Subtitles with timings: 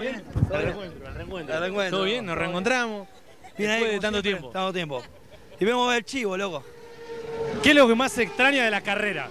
[0.00, 0.24] bien?
[0.52, 1.54] Al reencuentro, al reencuentro.
[1.54, 1.96] Al reencuentro.
[1.98, 3.08] Todo bien, nos reencontramos.
[3.56, 4.50] Bien ahí, después de como tanto siempre, tiempo.
[4.50, 5.02] Tanto tiempo.
[5.58, 6.64] Y vemos el chivo, loco.
[7.62, 9.28] ¿Qué es lo que más extraña de la carrera?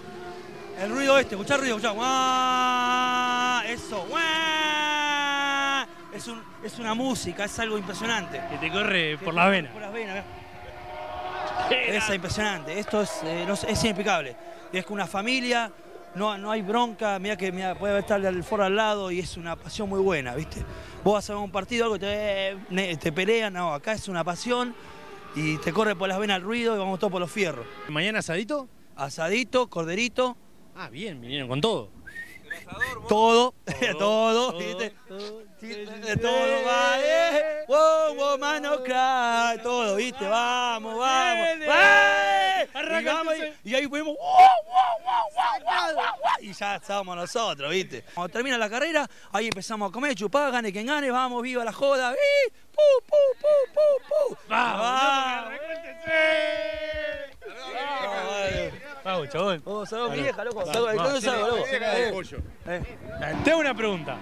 [0.81, 1.93] El ruido este, escuchá el ruido, escuchá.
[1.93, 3.63] ¡Guau!
[3.65, 5.87] Eso, ¡guau!
[6.13, 8.41] Es, un, es una música, es algo impresionante.
[8.49, 9.71] Que te corre por las venas.
[9.73, 10.39] Por las venas, mirá.
[11.69, 14.35] Es impresionante, esto es, eh, no sé, es inexplicable.
[14.71, 15.71] Y es que una familia,
[16.15, 19.37] no, no hay bronca, mira que mirá, puede estar el foro al lado y es
[19.37, 20.63] una pasión muy buena, ¿viste?
[21.03, 24.23] Vos vas a ver un partido, algo te, ne- te pelean, no, acá es una
[24.23, 24.75] pasión
[25.35, 27.65] y te corre por las venas el ruido y vamos todos por los fierros.
[27.87, 28.67] ¿Mañana asadito?
[28.95, 30.35] Asadito, corderito,
[30.75, 31.91] Ah, bien, vinieron con todo.
[33.07, 33.53] todo,
[33.99, 34.93] todo, ¿viste?
[35.59, 40.25] Sí, de todo, va, eh, wow, wow, mano, cry, todo, ¿viste?
[40.27, 41.45] Vamos, vamos.
[41.47, 41.65] ¡eh!
[41.67, 42.38] vamos,
[43.63, 44.25] y, y ahí vemos, wow,
[44.65, 48.03] wow, wow, wow, wow, wow, wow, y ya estábamos nosotros, ¿viste?
[48.13, 51.73] Cuando termina la carrera, ahí empezamos a comer, chupar, gane quien gane, vamos, viva la
[51.73, 52.49] joda, ¡y!
[52.49, 54.37] ¡Pu, pu, pu, pu, pu!
[54.47, 54.79] ¡Vamos!
[54.81, 55.59] Vamos,
[59.03, 59.61] Vamos, chabón.
[59.65, 60.63] Vamos, salgo mi vieja, loco.
[60.63, 61.65] ¿cuándo salgo, loco?
[61.65, 62.21] Eh,
[62.67, 63.35] eh.
[63.43, 64.17] Te hago una pregunta.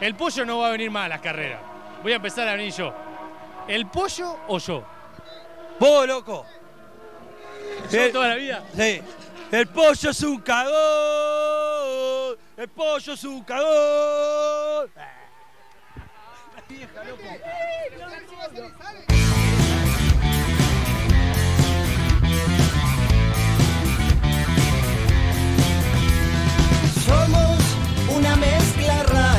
[0.00, 1.60] El pollo no va a venir más a las carreras.
[2.02, 2.94] Voy a empezar a venir yo.
[3.68, 4.84] ¿El pollo o yo?
[5.78, 6.46] Vos, loco.
[7.90, 8.62] ¿Yo toda la vida?
[8.76, 9.02] Sí.
[9.50, 10.70] El pollo es un cagón.
[12.56, 14.90] El pollo es un cagón.
[27.06, 27.58] Somos
[28.16, 29.29] una mezcla rara,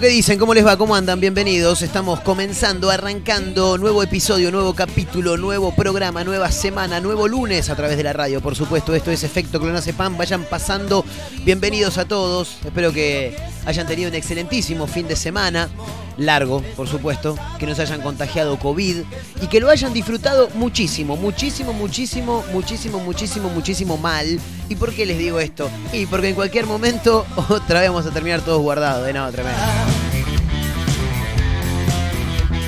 [0.00, 0.38] ¿qué dicen?
[0.38, 0.76] ¿Cómo les va?
[0.76, 1.18] ¿Cómo andan?
[1.18, 1.82] Bienvenidos.
[1.82, 7.96] Estamos comenzando, arrancando nuevo episodio, nuevo capítulo, nuevo programa, nueva semana, nuevo lunes a través
[7.96, 8.40] de la radio.
[8.40, 10.16] Por supuesto, esto es Efecto Clonazepam.
[10.16, 11.04] Vayan pasando.
[11.44, 12.58] Bienvenidos a todos.
[12.64, 13.36] Espero que
[13.66, 15.68] hayan tenido un excelentísimo fin de semana.
[16.16, 17.36] Largo, por supuesto.
[17.58, 18.98] Que no se hayan contagiado COVID.
[19.42, 24.38] Y que lo hayan disfrutado muchísimo, muchísimo, muchísimo, muchísimo, muchísimo, muchísimo mal.
[24.68, 25.70] ¿Y por qué les digo esto?
[25.92, 29.06] Y porque en cualquier momento otra vez vamos a terminar todos guardados.
[29.06, 29.58] De nada, tremendo.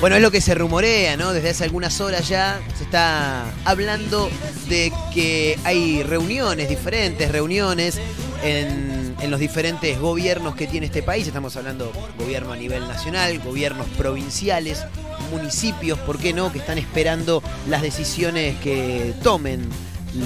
[0.00, 1.34] Bueno, es lo que se rumorea, ¿no?
[1.34, 4.30] Desde hace algunas horas ya se está hablando
[4.70, 8.00] de que hay reuniones, diferentes reuniones
[8.42, 11.26] en, en los diferentes gobiernos que tiene este país.
[11.26, 14.82] Estamos hablando gobierno a nivel nacional, gobiernos provinciales,
[15.30, 16.50] municipios, ¿por qué no?
[16.50, 19.68] Que están esperando las decisiones que tomen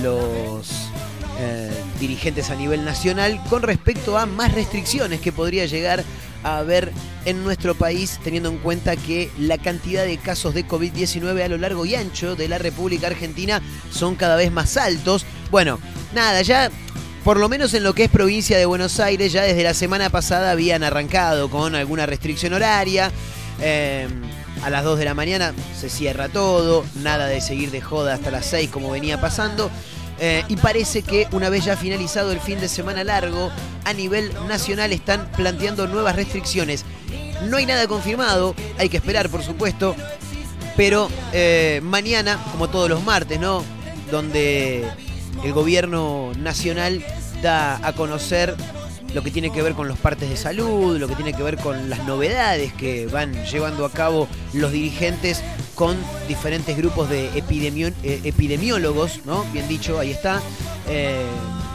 [0.03, 0.69] los
[1.39, 1.71] eh,
[2.01, 6.05] dirigentes a nivel nacional con respecto a más restricciones que podría llegar
[6.43, 6.93] a haber
[7.25, 11.59] en nuestro país, teniendo en cuenta que la cantidad de casos de COVID-19 a lo
[11.59, 15.25] largo y ancho de la República Argentina son cada vez más altos.
[15.51, 15.79] Bueno,
[16.15, 16.71] nada, ya
[17.25, 20.11] por lo menos en lo que es provincia de Buenos Aires, ya desde la semana
[20.11, 23.11] pasada habían arrancado con alguna restricción horaria.
[23.61, 24.07] Eh,
[24.63, 28.31] a las 2 de la mañana se cierra todo, nada de seguir de joda hasta
[28.31, 29.71] las 6 como venía pasando.
[30.21, 33.51] Eh, y parece que una vez ya finalizado el fin de semana largo,
[33.85, 36.85] a nivel nacional están planteando nuevas restricciones.
[37.49, 39.97] No hay nada confirmado, hay que esperar por supuesto,
[40.77, 43.63] pero eh, mañana, como todos los martes, ¿no?
[44.11, 44.89] Donde
[45.43, 47.05] el gobierno nacional
[47.43, 48.57] da a conocer
[49.15, 51.57] lo que tiene que ver con los partes de salud, lo que tiene que ver
[51.57, 55.43] con las novedades que van llevando a cabo los dirigentes
[55.75, 55.97] con
[56.29, 59.45] diferentes grupos de eh, epidemiólogos, ¿no?
[59.53, 60.43] Bien dicho, ahí está,
[60.89, 61.25] eh,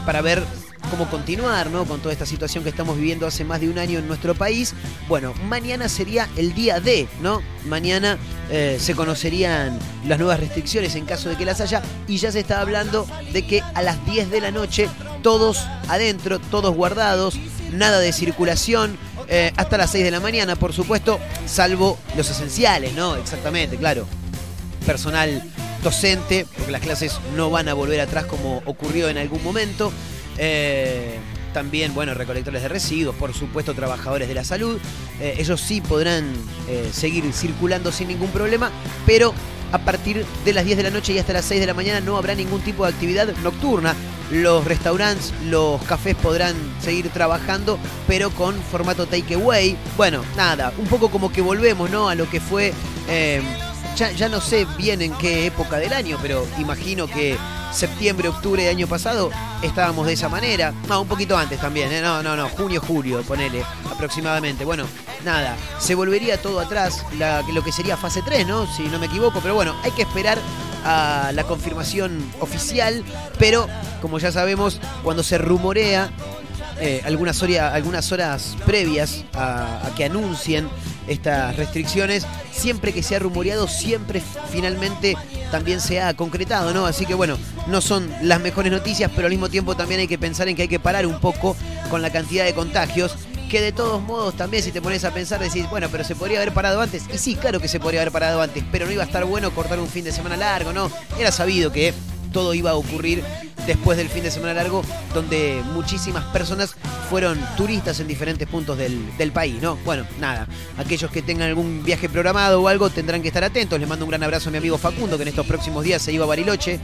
[0.04, 0.42] para ver
[0.90, 1.84] cómo continuar, ¿no?
[1.84, 4.74] Con toda esta situación que estamos viviendo hace más de un año en nuestro país.
[5.08, 7.42] Bueno, mañana sería el día D, ¿no?
[7.66, 8.18] Mañana
[8.50, 12.40] eh, se conocerían las nuevas restricciones en caso de que las haya y ya se
[12.40, 14.88] está hablando de que a las 10 de la noche
[15.22, 17.38] todos adentro, todos guardados,
[17.72, 18.96] nada de circulación.
[19.28, 23.14] eh, hasta las 6 de la mañana, por supuesto, salvo los esenciales, ¿no?
[23.14, 24.06] Exactamente, claro.
[24.84, 25.42] Personal
[25.82, 29.92] docente, porque las clases no van a volver atrás como ocurrió en algún momento.
[30.42, 31.18] Eh,
[31.52, 34.78] también, bueno, recolectores de residuos, por supuesto, trabajadores de la salud.
[35.20, 36.32] Eh, ellos sí podrán
[36.68, 38.70] eh, seguir circulando sin ningún problema,
[39.04, 39.34] pero
[39.72, 42.00] a partir de las 10 de la noche y hasta las 6 de la mañana
[42.00, 43.94] no habrá ningún tipo de actividad nocturna.
[44.30, 49.76] Los restaurantes, los cafés podrán seguir trabajando, pero con formato takeaway.
[49.96, 52.08] Bueno, nada, un poco como que volvemos, ¿no?
[52.08, 52.72] A lo que fue.
[53.96, 57.36] Ya, no sé bien en qué época del año, pero imagino que
[57.72, 59.30] septiembre, octubre de año pasado
[59.62, 60.72] estábamos de esa manera.
[60.88, 62.00] No, un poquito antes también, ¿eh?
[62.00, 64.64] No, no, no, junio, julio, ponele aproximadamente.
[64.64, 64.84] Bueno,
[65.24, 67.04] nada, se volvería todo atrás,
[67.52, 68.66] lo que sería fase 3, ¿no?
[68.74, 70.38] Si no me equivoco, pero bueno, hay que esperar
[70.84, 73.04] a la confirmación oficial,
[73.38, 73.68] pero
[74.00, 76.10] como ya sabemos, cuando se rumorea
[76.80, 80.68] eh, algunas, horia- algunas horas previas a que anuncien
[81.10, 85.16] estas restricciones, siempre que se ha rumoreado, siempre finalmente
[85.50, 86.86] también se ha concretado, ¿no?
[86.86, 87.36] Así que bueno,
[87.66, 90.62] no son las mejores noticias, pero al mismo tiempo también hay que pensar en que
[90.62, 91.56] hay que parar un poco
[91.90, 93.16] con la cantidad de contagios.
[93.50, 96.38] Que de todos modos también si te pones a pensar decís, bueno, pero se podría
[96.38, 97.02] haber parado antes.
[97.12, 99.50] Y sí, claro que se podría haber parado antes, pero no iba a estar bueno
[99.50, 100.88] cortar un fin de semana largo, ¿no?
[101.18, 101.92] Era sabido que
[102.32, 103.24] todo iba a ocurrir
[103.66, 104.82] después del fin de semana largo,
[105.14, 106.74] donde muchísimas personas
[107.08, 109.76] fueron turistas en diferentes puntos del, del país, ¿no?
[109.84, 110.46] Bueno, nada,
[110.78, 113.78] aquellos que tengan algún viaje programado o algo tendrán que estar atentos.
[113.80, 116.12] Les mando un gran abrazo a mi amigo Facundo, que en estos próximos días se
[116.12, 116.78] iba a Bariloche,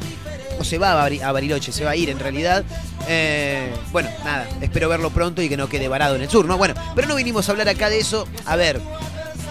[0.59, 2.65] o se va a, Bari- a Bariloche, se va a ir en realidad.
[3.09, 6.57] Eh, bueno, nada, espero verlo pronto y que no quede varado en el sur, ¿no?
[6.59, 8.27] Bueno, pero no vinimos a hablar acá de eso.
[8.47, 8.81] A ver,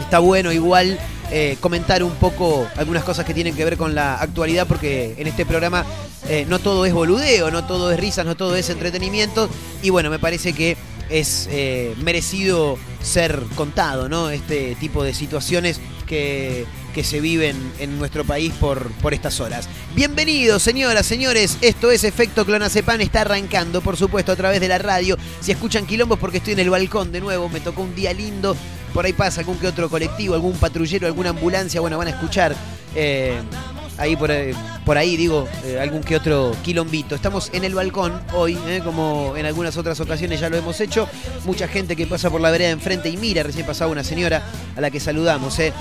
[0.01, 0.99] está bueno igual
[1.31, 5.27] eh, comentar un poco algunas cosas que tienen que ver con la actualidad, porque en
[5.27, 5.85] este programa
[6.27, 9.49] eh, no todo es boludeo, no todo es risas, no todo es entretenimiento.
[9.81, 10.77] Y bueno, me parece que
[11.09, 14.29] es eh, merecido ser contado, ¿no?
[14.29, 19.67] Este tipo de situaciones que, que se viven en nuestro país por, por estas horas.
[19.95, 21.57] Bienvenidos, señoras, señores.
[21.59, 23.01] Esto es Efecto Clonazepam.
[23.01, 25.17] Está arrancando, por supuesto, a través de la radio.
[25.41, 27.49] Si escuchan quilombos, porque estoy en el balcón de nuevo.
[27.49, 28.55] Me tocó un día lindo.
[28.93, 31.81] Por ahí pasa algún que otro colectivo, algún patrullero, alguna ambulancia.
[31.81, 32.55] Bueno, van a escuchar.
[32.95, 33.41] eh,
[33.97, 34.53] ahí por, ahí-
[34.85, 37.15] por ahí digo eh, algún que otro quilombito.
[37.15, 41.09] Estamos en el balcón hoy, eh, como en algunas otras ocasiones ya lo hemos hecho.
[41.43, 44.43] Mucha gente que pasa por la vereda enfrente y mira, recién pasaba una señora
[44.75, 45.57] a la que saludamos.
[45.59, 45.73] eh.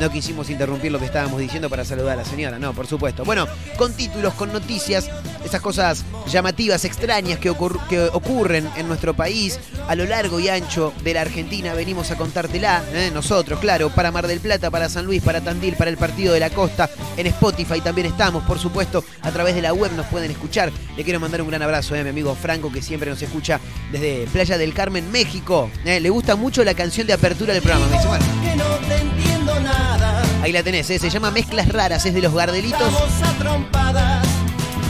[0.00, 3.24] No quisimos interrumpir lo que estábamos diciendo para saludar a la señora, no, por supuesto.
[3.24, 5.08] Bueno, con títulos, con noticias,
[5.44, 7.54] esas cosas llamativas, extrañas que,
[7.88, 12.16] que ocurren en nuestro país a lo largo y ancho de la Argentina, venimos a
[12.16, 16.32] contártela, nosotros, claro, para Mar del Plata, para San Luis, para Tandil, para el Partido
[16.32, 20.06] de la Costa, en Spotify también estamos, por supuesto, a través de la web nos
[20.06, 20.72] pueden escuchar.
[20.96, 23.60] Le quiero mandar un gran abrazo eh, a mi amigo Franco, que siempre nos escucha
[23.92, 25.70] desde Playa del Carmen, México.
[25.84, 27.86] Eh, le gusta mucho la canción de apertura del programa.
[27.86, 30.22] Me dice, bueno, que no te entiendo nada.
[30.42, 32.80] ahí la tenés, eh, se llama Mezclas Raras, es de los Gardelitos.
[32.80, 34.26] Vamos a trompadas,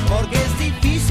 [0.08, 0.46] porque.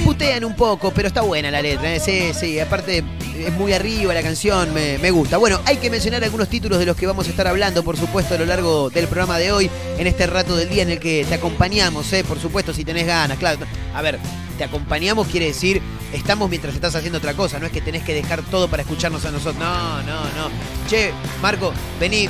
[0.05, 1.95] Putean un poco, pero está buena la letra.
[1.95, 1.99] ¿eh?
[1.99, 3.03] Sí, sí, aparte
[3.39, 5.37] es muy arriba la canción, me, me gusta.
[5.37, 8.35] Bueno, hay que mencionar algunos títulos de los que vamos a estar hablando, por supuesto,
[8.35, 11.25] a lo largo del programa de hoy, en este rato del día en el que
[11.27, 12.23] te acompañamos, ¿eh?
[12.23, 13.39] por supuesto, si tenés ganas.
[13.39, 14.19] Claro, a ver,
[14.59, 15.81] te acompañamos quiere decir,
[16.13, 19.25] estamos mientras estás haciendo otra cosa, no es que tenés que dejar todo para escucharnos
[19.25, 19.57] a nosotros.
[19.57, 20.51] No, no, no.
[20.87, 22.29] Che, Marco, vení,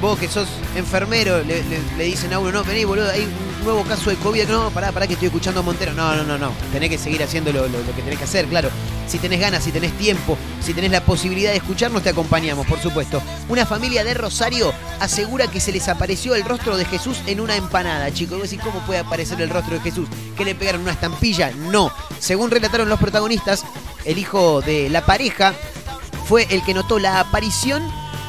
[0.00, 3.26] vos que sos enfermero, le, dicen a uno, no, vení, boludo, hay
[3.64, 4.48] nuevo caso de COVID.
[4.48, 5.92] No, pará, pará, que estoy escuchando a Montero.
[5.92, 6.52] No, no, no, no.
[6.72, 8.70] Tenés que seguir haciendo lo, que tenés que hacer, claro.
[9.06, 12.80] Si tenés ganas, si tenés tiempo, si tenés la posibilidad de escucharnos, te acompañamos, por
[12.80, 13.22] supuesto.
[13.48, 17.56] Una familia de Rosario asegura que se les apareció el rostro de Jesús en una
[17.56, 18.38] empanada, chicos.
[18.38, 20.08] Vos decís, ¿cómo puede aparecer el rostro de Jesús?
[20.36, 21.50] ¿Que le pegaron una estampilla?
[21.50, 21.90] No.
[22.18, 23.64] Según relataron los protagonistas,
[24.04, 25.54] el hijo de la pareja
[26.26, 27.82] fue el que notó la aparición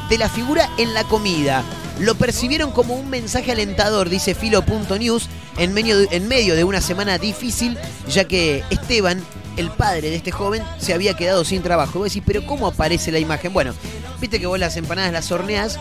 [0.09, 1.63] de la figura en la comida.
[1.99, 6.81] Lo percibieron como un mensaje alentador, dice Filo.news, en medio, de, en medio de una
[6.81, 7.77] semana difícil,
[8.09, 9.23] ya que Esteban,
[9.57, 11.99] el padre de este joven, se había quedado sin trabajo.
[11.99, 13.53] Vos decís, pero ¿cómo aparece la imagen?
[13.53, 13.73] Bueno,
[14.19, 15.79] viste que vos las empanadas las horneas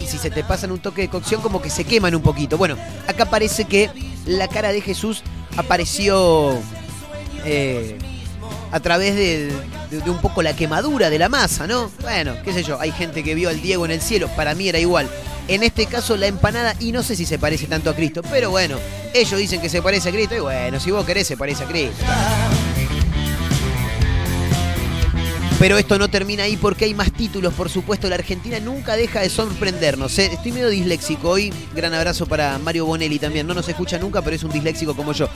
[0.00, 2.58] y si se te pasan un toque de cocción como que se queman un poquito.
[2.58, 2.76] Bueno,
[3.06, 3.90] acá parece que
[4.26, 5.22] la cara de Jesús
[5.56, 6.58] apareció
[7.44, 7.98] eh,
[8.72, 9.52] a través de,
[10.00, 11.90] de- un poco la quemadura de la masa, ¿no?
[12.00, 14.68] Bueno, qué sé yo, hay gente que vio al Diego en el cielo, para mí
[14.68, 15.08] era igual.
[15.48, 18.50] En este caso la empanada, y no sé si se parece tanto a Cristo, pero
[18.50, 18.76] bueno,
[19.12, 21.66] ellos dicen que se parece a Cristo, y bueno, si vos querés se parece a
[21.66, 22.04] Cristo.
[25.58, 28.08] Pero esto no termina ahí porque hay más títulos, por supuesto.
[28.08, 30.18] La Argentina nunca deja de sorprendernos.
[30.18, 30.30] ¿eh?
[30.32, 31.52] Estoy medio disléxico hoy.
[31.72, 33.46] Gran abrazo para Mario Bonelli también.
[33.46, 35.28] No nos escucha nunca, pero es un disléxico como yo.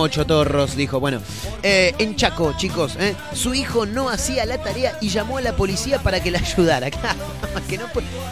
[0.00, 0.98] Mocho Torros, dijo.
[0.98, 1.20] Bueno,
[1.62, 3.14] eh, en Chaco, chicos, ¿eh?
[3.34, 6.88] su hijo no hacía la tarea y llamó a la policía para que la ayudara.
[7.68, 7.84] Que no,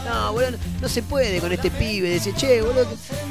[0.06, 0.58] no, boludo,
[0.88, 2.10] se puede con este pibe.
[2.10, 2.86] Dice, che, boludo,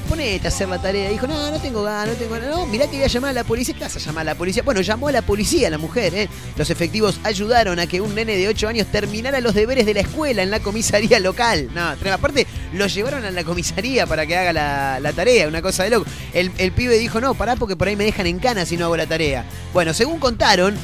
[0.08, 1.10] ponete a hacer la tarea.
[1.10, 2.50] Dijo, no, no tengo ganas, no tengo ganas.
[2.50, 3.74] No, mirá que voy a llamar a la policía.
[3.74, 4.62] ¿Qué vas a llamar a la policía?
[4.64, 6.30] Bueno, llamó a la policía la mujer, ¿eh?
[6.56, 10.02] Los efectivos ayudaron a que un nene de 8 años terminara los deberes de la
[10.02, 11.70] escuela en la comisaría local.
[11.74, 15.84] No, aparte, lo llevaron a la comisaría para que haga la, la tarea, una cosa
[15.84, 16.06] de loco.
[16.34, 18.86] El, el pibe dijo, no, pará porque por ahí me dejan en cana si no
[18.86, 19.46] hago la tarea.
[19.74, 20.76] Bueno, según contaron,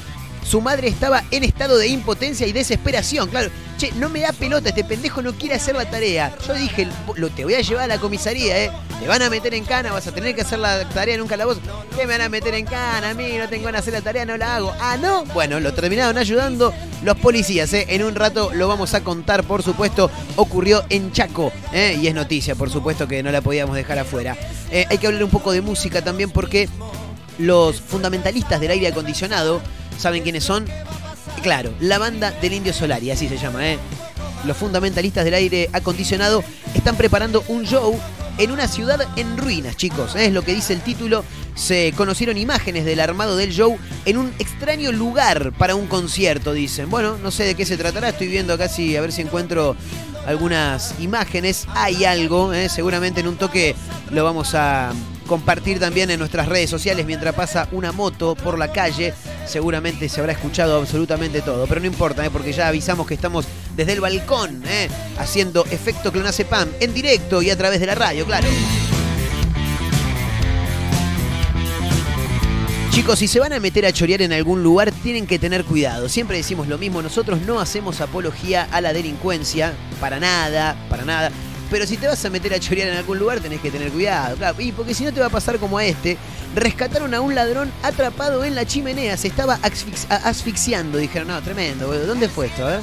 [0.45, 3.29] su madre estaba en estado de impotencia y desesperación.
[3.29, 6.35] Claro, che, no me da pelota, este pendejo no quiere hacer la tarea.
[6.47, 8.71] Yo dije, lo, te voy a llevar a la comisaría, ¿eh?
[8.99, 11.45] Te van a meter en cana, vas a tener que hacer la tarea nunca la
[11.45, 11.57] voz.
[11.95, 13.09] ¿Qué me van a meter en cana?
[13.09, 14.73] A mí no tengo ganas de hacer la tarea, no la hago.
[14.79, 15.25] Ah, no.
[15.25, 16.73] Bueno, lo terminaron ayudando
[17.03, 17.87] los policías, ¿eh?
[17.89, 20.09] En un rato lo vamos a contar, por supuesto.
[20.35, 21.97] Ocurrió en Chaco, ¿eh?
[22.01, 24.37] Y es noticia, por supuesto, que no la podíamos dejar afuera.
[24.71, 26.69] Eh, hay que hablar un poco de música también porque
[27.37, 29.61] los fundamentalistas del aire acondicionado,
[29.97, 30.65] ¿saben quiénes son?
[31.41, 33.77] Claro, la banda del Indio Solari, así se llama, ¿eh?
[34.45, 37.97] Los fundamentalistas del aire acondicionado están preparando un show
[38.37, 40.15] en una ciudad en ruinas, chicos.
[40.15, 41.23] Es lo que dice el título.
[41.55, 46.89] Se conocieron imágenes del armado del show en un extraño lugar para un concierto, dicen.
[46.89, 48.09] Bueno, no sé de qué se tratará.
[48.09, 49.75] Estoy viendo casi a ver si encuentro
[50.25, 51.67] algunas imágenes.
[51.75, 52.69] Hay algo, ¿eh?
[52.69, 53.75] seguramente en un toque
[54.11, 54.93] lo vamos a
[55.27, 59.13] compartir también en nuestras redes sociales mientras pasa una moto por la calle.
[59.45, 62.29] Seguramente se habrá escuchado absolutamente todo, pero no importa, ¿eh?
[62.31, 63.45] porque ya avisamos que estamos
[63.75, 64.89] desde el balcón, ¿eh?
[65.17, 68.47] haciendo efecto clonazepam en directo y a través de la radio, claro.
[72.93, 76.07] Chicos, si se van a meter a chorear en algún lugar, tienen que tener cuidado.
[76.07, 81.31] Siempre decimos lo mismo, nosotros no hacemos apología a la delincuencia, para nada, para nada.
[81.73, 84.37] Pero si te vas a meter a chorear en algún lugar, tenés que tener cuidado.
[84.59, 86.19] Y porque si no te va a pasar como a este.
[86.53, 89.59] Rescataron a un ladrón atrapado en la chimenea, se estaba
[90.23, 90.99] asfixiando.
[90.99, 91.91] Dijeron, no, tremendo.
[92.05, 92.69] ¿dónde fue esto?
[92.71, 92.79] eh?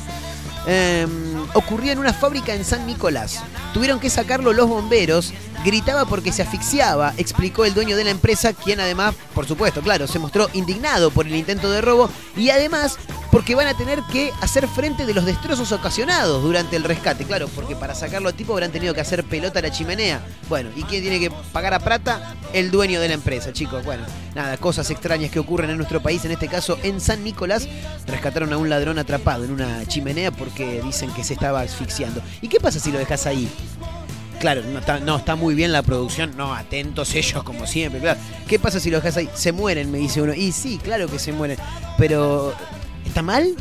[0.66, 1.06] Eh,
[1.54, 3.44] ocurrió en una fábrica en San Nicolás.
[3.72, 5.32] Tuvieron que sacarlo los bomberos.
[5.64, 10.08] Gritaba porque se asfixiaba, explicó el dueño de la empresa, quien además, por supuesto, claro,
[10.08, 12.96] se mostró indignado por el intento de robo y además
[13.30, 17.24] porque van a tener que hacer frente de los destrozos ocasionados durante el rescate.
[17.24, 20.20] Claro, porque para sacarlo al tipo habrán tenido que hacer pelota a la chimenea.
[20.48, 22.34] Bueno, ¿y quién tiene que pagar a plata?
[22.52, 23.84] El dueño de la empresa, chicos.
[23.84, 27.68] Bueno, nada, cosas extrañas que ocurren en nuestro país, en este caso en San Nicolás,
[28.06, 32.20] rescataron a un ladrón atrapado en una chimenea porque dicen que se estaba asfixiando.
[32.42, 33.48] ¿Y qué pasa si lo dejas ahí?
[34.40, 38.18] Claro, no está, no, está muy bien la producción, no, atentos ellos como siempre, claro.
[38.48, 39.28] ¿Qué pasa si lo dejas ahí?
[39.34, 40.32] Se mueren, me dice uno.
[40.32, 41.58] Y sí, claro que se mueren.
[41.98, 42.54] Pero,
[43.10, 43.56] ¿está mal?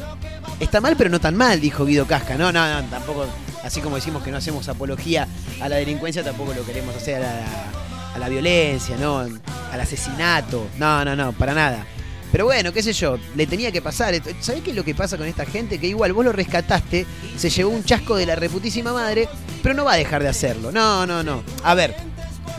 [0.59, 2.35] Está mal, pero no tan mal, dijo Guido Casca.
[2.37, 3.25] No, no, no, tampoco,
[3.63, 5.27] así como decimos que no hacemos apología
[5.59, 9.19] a la delincuencia, tampoco lo queremos hacer a la, violencia, ¿no?
[9.19, 10.67] Al asesinato.
[10.77, 11.83] No, no, no, para nada.
[12.31, 14.13] Pero bueno, qué sé yo, le tenía que pasar.
[14.39, 15.79] ¿Sabés qué es lo que pasa con esta gente?
[15.79, 19.27] Que igual vos lo rescataste, se llevó un chasco de la reputísima madre,
[19.63, 20.71] pero no va a dejar de hacerlo.
[20.71, 21.43] No, no, no.
[21.63, 21.95] A ver,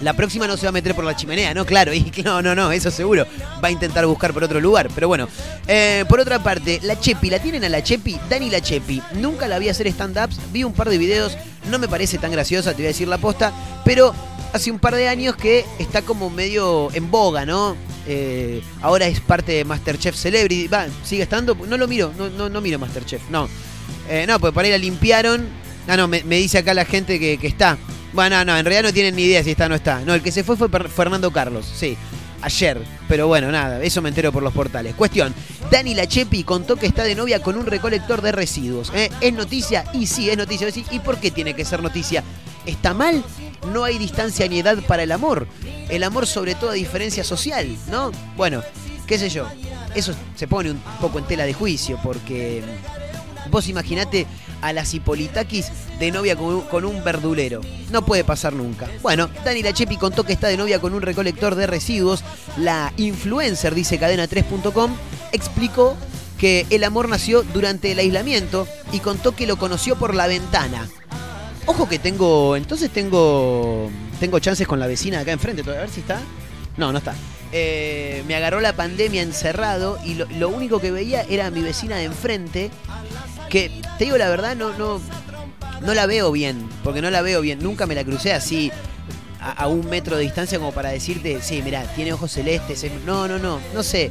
[0.03, 1.67] la próxima no se va a meter por la chimenea, ¿no?
[1.67, 3.27] Claro, y no, no, no, eso seguro.
[3.63, 4.89] Va a intentar buscar por otro lugar.
[4.95, 5.29] Pero bueno,
[5.67, 8.19] eh, por otra parte, la Chepi, ¿la tienen a la Chepi?
[8.29, 9.03] Dani la Chepi.
[9.15, 11.37] Nunca la vi hacer stand-ups, vi un par de videos,
[11.71, 13.53] no me parece tan graciosa, te voy a decir la posta,
[13.85, 14.15] pero
[14.53, 17.77] hace un par de años que está como medio en boga, ¿no?
[18.07, 20.69] Eh, ahora es parte de Masterchef Celebrity.
[20.69, 21.55] Va, sigue estando.
[21.55, 23.49] No lo miro, no, no, no miro Masterchef, no.
[24.09, 25.49] Eh, no, pues por ahí la limpiaron.
[25.87, 27.79] Ah, no, me, dice acá la gente que está.
[28.13, 30.01] Bueno, no, en realidad no tienen ni idea si está o no está.
[30.01, 31.97] No, el que se fue fue Fernando Carlos, sí.
[32.43, 34.95] Ayer, pero bueno, nada, eso me entero por los portales.
[34.95, 35.35] Cuestión,
[35.71, 38.91] Dani Lachepi contó que está de novia con un recolector de residuos.
[38.95, 39.11] ¿eh?
[39.21, 39.85] ¿Es noticia?
[39.93, 40.69] Y sí, es noticia.
[40.91, 42.25] ¿Y por qué tiene que ser noticia?
[42.65, 43.23] ¿Está mal?
[43.73, 45.47] No hay distancia ni edad para el amor.
[45.91, 48.11] El amor sobre toda diferencia social, ¿no?
[48.37, 48.63] Bueno,
[49.07, 49.47] qué sé yo.
[49.95, 52.63] Eso se pone un poco en tela de juicio porque
[53.51, 54.27] vos imaginate
[54.63, 55.67] a las Hipolitakis
[55.99, 57.61] de novia con un, verdulero.
[57.91, 58.89] No puede pasar nunca.
[59.03, 62.25] Bueno, Dani Lachepi contó que está de novia con un recolector de residuos.
[62.57, 64.91] La influencer, dice cadena3.com,
[65.33, 65.97] explicó
[66.39, 70.89] que el amor nació durante el aislamiento y contó que lo conoció por la ventana.
[71.67, 75.63] Ojo que tengo, entonces tengo, tengo chances con la vecina acá enfrente.
[75.71, 76.21] A ver si está.
[76.79, 77.15] No, no está.
[77.53, 81.61] Eh, me agarró la pandemia encerrado y lo, lo único que veía era a mi
[81.61, 82.71] vecina de enfrente.
[83.51, 85.01] Que te digo la verdad, no, no,
[85.83, 86.69] no la veo bien.
[86.85, 87.59] Porque no la veo bien.
[87.63, 88.71] Nunca me la crucé así
[89.41, 92.85] a, un metro de distancia como para decirte, sí, mira, tiene ojos celestes.
[92.85, 94.11] es- No, no, no, no sé.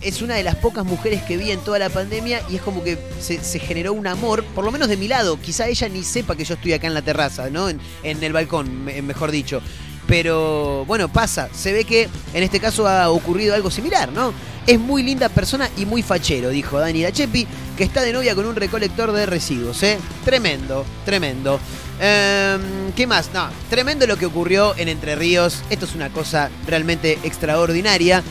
[0.00, 2.82] Es una de las pocas mujeres que vi en toda la pandemia y es como
[2.82, 5.40] que se, se generó un amor, por lo menos de mi lado.
[5.40, 7.68] Quizá ella ni sepa que yo estoy acá en la terraza, ¿no?
[7.68, 9.62] En, en el balcón, me- mejor dicho.
[10.12, 11.48] Pero bueno, pasa.
[11.54, 14.34] Se ve que en este caso ha ocurrido algo similar, ¿no?
[14.66, 17.46] Es muy linda persona y muy fachero, dijo Dani Dachepi,
[17.78, 19.96] que está de novia con un recolector de residuos, ¿eh?
[20.22, 21.58] Tremendo, tremendo.
[21.98, 23.30] Ehm, ¿Qué más?
[23.32, 25.62] No, tremendo lo que ocurrió en Entre Ríos.
[25.70, 28.22] Esto es una cosa realmente extraordinaria.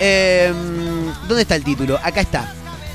[0.00, 2.00] Ehm, ¿Dónde está el título?
[2.02, 2.54] Acá está.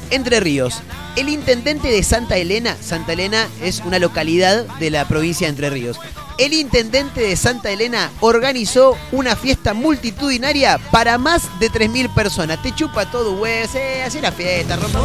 [0.10, 0.82] Entre Ríos.
[1.16, 5.70] El intendente de Santa Elena, Santa Elena es una localidad de la provincia de Entre
[5.70, 6.00] Ríos.
[6.42, 12.60] El intendente de Santa Elena organizó una fiesta multitudinaria para más de 3.000 personas.
[12.64, 13.66] Te chupa todo, güey.
[13.76, 15.00] Eh, hace la fiesta, rompa.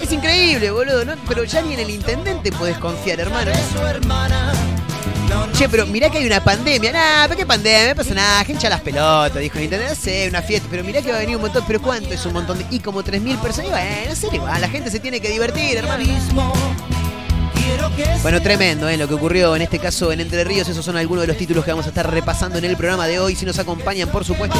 [0.00, 1.16] Es increíble, boludo, ¿no?
[1.28, 3.52] Pero ya ni en el intendente puedes confiar, hermano.
[5.52, 6.90] Che, pero mirá que hay una pandemia.
[6.90, 7.90] Nah, ¿pero qué pandemia?
[7.90, 10.30] No pasa nada, hincha las pelotas, dijo el intendente.
[10.30, 10.66] No una fiesta.
[10.70, 11.62] Pero mirá que va a venir un montón.
[11.66, 12.56] ¿Pero cuánto es un montón?
[12.56, 12.64] De...
[12.70, 13.68] Y como 3.000 personas.
[13.68, 14.58] Y bueno, no sé, igual.
[14.62, 16.04] La gente se tiene que divertir, hermano.
[18.22, 18.96] Bueno, tremendo, ¿eh?
[18.96, 20.68] Lo que ocurrió en este caso en Entre Ríos.
[20.68, 23.18] Esos son algunos de los títulos que vamos a estar repasando en el programa de
[23.18, 23.34] hoy.
[23.34, 24.56] Si nos acompañan, por supuesto.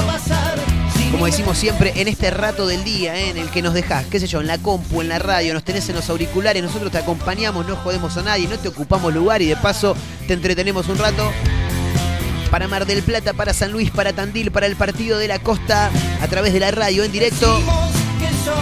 [1.13, 3.31] Como decimos siempre, en este rato del día, ¿eh?
[3.31, 5.63] en el que nos dejás, qué sé yo, en la compu, en la radio, nos
[5.63, 9.43] tenés en los auriculares, nosotros te acompañamos, no jodemos a nadie, no te ocupamos lugar
[9.43, 9.95] y de paso
[10.27, 11.31] te entretenemos un rato.
[12.51, 15.91] Para Mar del Plata, para San Luis, para Tandil, para el partido de la costa,
[16.21, 17.61] a través de la radio en directo.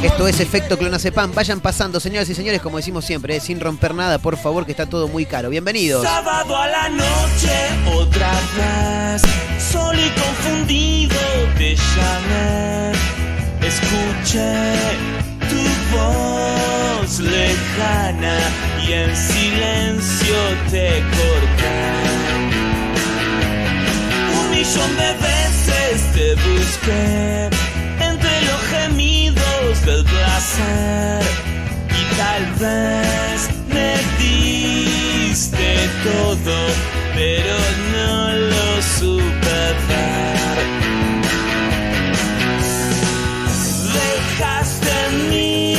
[0.02, 1.34] Esto es efecto clonazepam.
[1.34, 3.40] Vayan pasando, señoras y señores, como decimos siempre, ¿eh?
[3.40, 5.50] sin romper nada, por favor, que está todo muy caro.
[5.50, 6.02] Bienvenidos.
[6.02, 7.52] Sábado a la noche,
[7.94, 9.22] otra vez,
[9.58, 11.16] solo y confundido
[11.58, 12.92] te llamé.
[13.60, 14.72] Escuché
[15.50, 18.38] tu voz lejana
[18.86, 20.36] y en silencio
[20.70, 21.90] te corté.
[24.40, 27.69] Un millón de veces te busqué
[29.84, 31.22] del placer
[31.88, 36.56] y tal vez me diste todo,
[37.14, 37.56] pero
[37.92, 40.58] no lo supe ver.
[43.94, 45.76] Dejaste en mí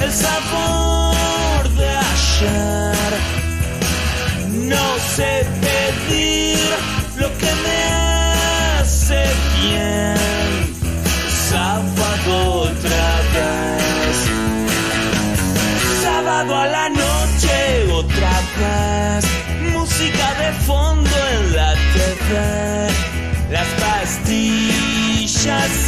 [0.00, 3.12] el sabor de ayer.
[4.68, 5.55] No sé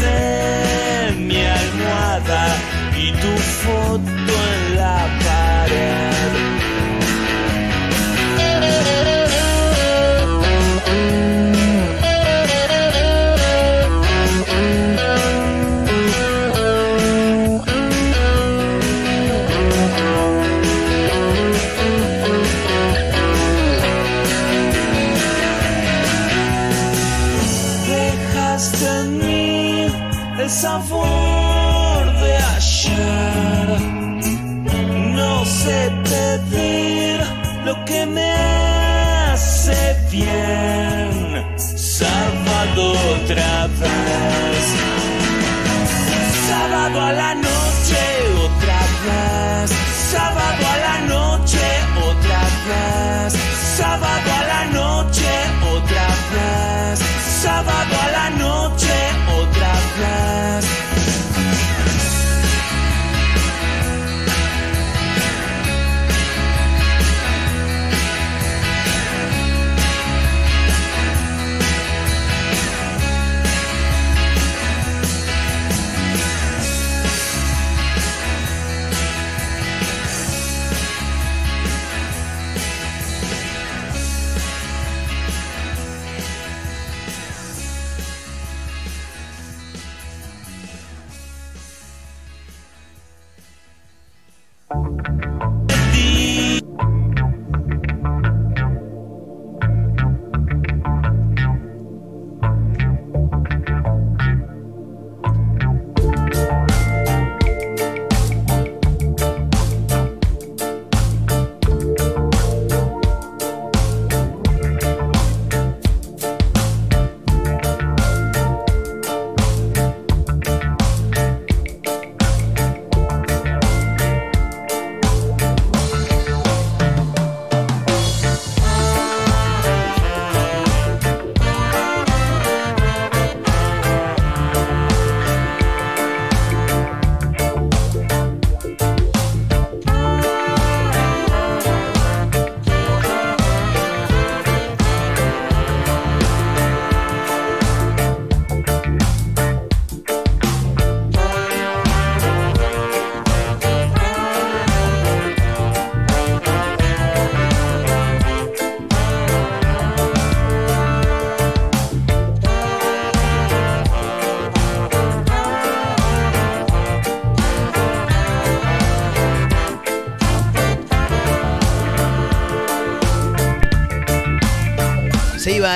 [0.02, 2.56] en mi almohada
[2.96, 4.17] y tu foto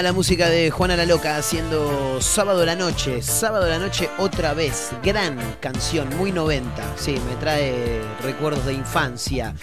[0.02, 3.22] la música de Juana la Loca haciendo Sábado la Noche.
[3.22, 4.90] Sábado la Noche otra vez.
[5.02, 6.82] Gran canción, muy 90.
[6.96, 9.54] Sí, me trae recuerdos de infancia.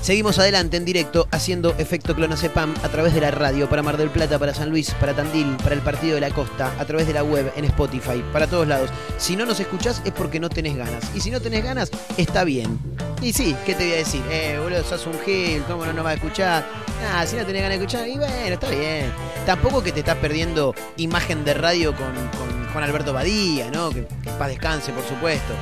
[0.00, 4.10] Seguimos adelante en directo haciendo efecto clonazepam a través de la radio para Mar del
[4.10, 7.14] Plata, para San Luis, para Tandil, para el Partido de la Costa, a través de
[7.14, 8.90] la web, en Spotify, para todos lados.
[9.16, 11.04] Si no nos escuchás es porque no tenés ganas.
[11.14, 12.78] Y si no tenés ganas, está bien.
[13.20, 14.22] Y sí, ¿qué te voy a decir?
[14.30, 16.64] Eh, boludo, sos un gil, ¿cómo no nos va a escuchar?
[17.12, 19.12] Ah, si no tenés ganas de escuchar, y bueno, está bien.
[19.44, 23.90] Tampoco que te estás perdiendo imagen de radio con, con Juan Alberto Badía, ¿no?
[23.90, 25.52] Que, que paz descanse, por supuesto.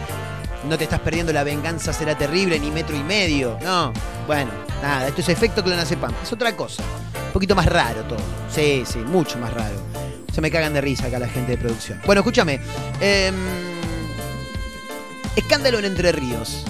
[0.68, 3.58] No te estás perdiendo La venganza será terrible, ni metro y medio.
[3.62, 3.92] No,
[4.26, 4.50] bueno,
[4.82, 6.12] nada, esto es efecto clonazepam.
[6.22, 6.82] Es otra cosa.
[7.26, 8.18] Un poquito más raro todo.
[8.52, 9.76] Sí, sí, mucho más raro.
[10.32, 12.00] Se me cagan de risa acá la gente de producción.
[12.04, 12.60] Bueno, escúchame.
[13.00, 13.34] em,
[15.36, 16.64] escándalo en Entre Ríos.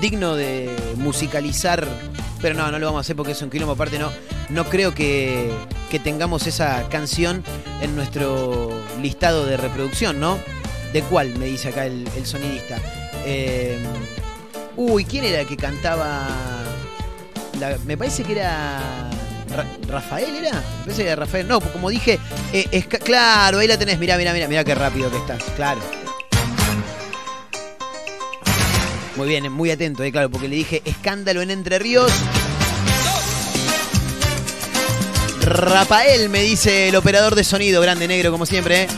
[0.00, 1.86] Digno de musicalizar.
[2.42, 3.72] Pero no, no lo vamos a hacer porque es un quilombo.
[3.72, 4.10] Aparte, no,
[4.50, 5.50] no creo que,
[5.90, 7.42] que tengamos esa canción
[7.80, 10.38] en nuestro listado de reproducción, ¿no?
[10.92, 11.36] ¿De cuál?
[11.38, 12.78] Me dice acá el, sonidista.
[13.24, 13.78] Eh,
[14.76, 16.28] uy, ¿quién era el que cantaba?
[17.86, 19.10] Me parece que era.
[19.54, 20.52] Ra- ¿Rafael era?
[20.52, 21.48] Me parece que era Rafael.
[21.48, 22.18] No, como dije,
[22.52, 23.98] eh, es claro, ahí la tenés.
[23.98, 25.42] Mirá, mirá, mirá, mirá qué rápido que estás.
[25.56, 25.80] Claro.
[29.16, 32.12] Muy bien, muy atento, eh, claro, porque le dije escándalo en Entre Ríos.
[35.40, 38.82] Rafael, me dice el operador de sonido, grande negro, como siempre.
[38.82, 38.88] ¿eh?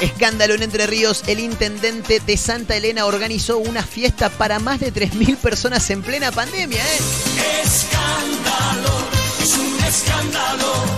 [0.00, 4.94] Escándalo en Entre Ríos, el intendente de Santa Elena organizó una fiesta para más de
[4.94, 6.82] 3.000 personas en plena pandemia.
[6.82, 6.98] ¿eh?
[7.64, 9.08] Escándalo,
[9.42, 10.95] es un escándalo.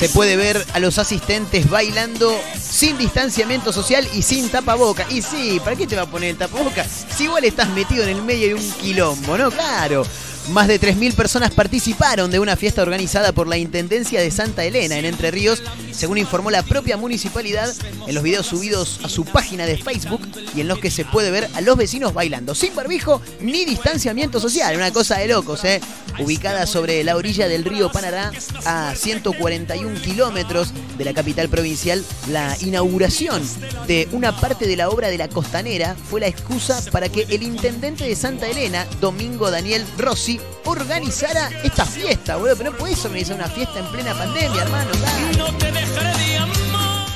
[0.00, 5.04] Se puede ver a los asistentes bailando sin distanciamiento social y sin tapaboca.
[5.10, 6.86] Y sí, ¿para qué te va a poner el tapaboca?
[7.14, 9.50] Si igual estás metido en el medio de un quilombo, ¿no?
[9.50, 10.06] Claro.
[10.48, 14.98] Más de 3.000 personas participaron de una fiesta organizada por la Intendencia de Santa Elena
[14.98, 17.72] en Entre Ríos, según informó la propia municipalidad
[18.06, 20.20] en los videos subidos a su página de Facebook
[20.56, 24.40] y en los que se puede ver a los vecinos bailando sin barbijo ni distanciamiento
[24.40, 24.74] social.
[24.76, 25.80] Una cosa de locos, ¿eh?
[26.18, 28.32] Ubicada sobre la orilla del río Panará,
[28.66, 33.42] a 141 kilómetros de la capital provincial, la inauguración
[33.86, 37.42] de una parte de la obra de la costanera fue la excusa para que el
[37.42, 40.29] intendente de Santa Elena, Domingo Daniel Rossi,
[40.64, 42.56] organizara esta fiesta, boludo.
[42.56, 44.90] Pero no podés organizar una fiesta en plena pandemia, hermano.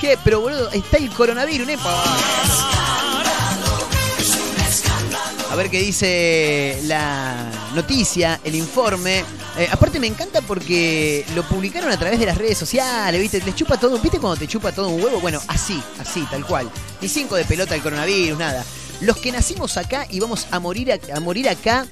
[0.00, 0.18] ¿Qué?
[0.24, 1.74] Pero boludo, está el coronavirus, ¿no?
[5.50, 9.24] A ver qué dice la noticia, el informe.
[9.56, 13.40] Eh, aparte me encanta porque lo publicaron a través de las redes sociales, ¿viste?
[13.40, 15.20] Les chupa todo, ¿viste cuando te chupa todo un huevo?
[15.20, 16.68] Bueno, así, así, tal cual.
[17.00, 18.64] Ni cinco de pelota el coronavirus, nada.
[19.00, 21.86] Los que nacimos acá y vamos a morir, a morir acá,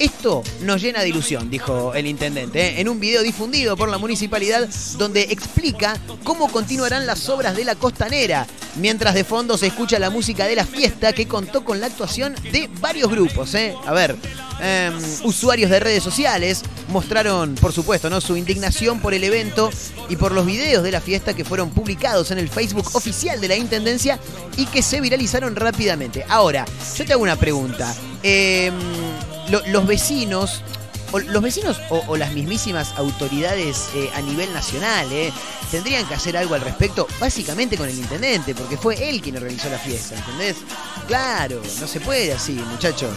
[0.00, 2.80] esto nos llena de ilusión, dijo el intendente, ¿eh?
[2.80, 7.74] en un video difundido por la municipalidad donde explica cómo continuarán las obras de la
[7.74, 11.86] costanera, mientras de fondo se escucha la música de la fiesta que contó con la
[11.86, 13.54] actuación de varios grupos.
[13.54, 13.74] ¿eh?
[13.86, 14.16] A ver,
[14.62, 18.22] em, usuarios de redes sociales mostraron, por supuesto, ¿no?
[18.22, 19.70] su indignación por el evento
[20.08, 23.48] y por los videos de la fiesta que fueron publicados en el Facebook oficial de
[23.48, 24.18] la Intendencia
[24.56, 26.24] y que se viralizaron rápidamente.
[26.26, 26.64] Ahora,
[26.96, 27.94] yo te hago una pregunta.
[28.22, 28.74] Em,
[29.50, 30.62] lo- los vecinos
[31.12, 35.32] o los vecinos o las mismísimas autoridades eh, a nivel nacional eh,
[35.72, 39.68] tendrían que hacer algo al respecto, básicamente con el intendente, porque fue él quien organizó
[39.70, 40.56] la fiesta, ¿entendés?
[41.08, 43.10] Claro, no se puede así, muchachos.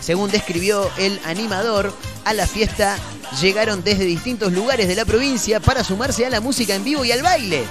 [0.00, 1.92] Según describió el animador,
[2.26, 2.98] a la fiesta
[3.40, 7.12] llegaron desde distintos lugares de la provincia para sumarse a la música en vivo y
[7.12, 7.64] al baile.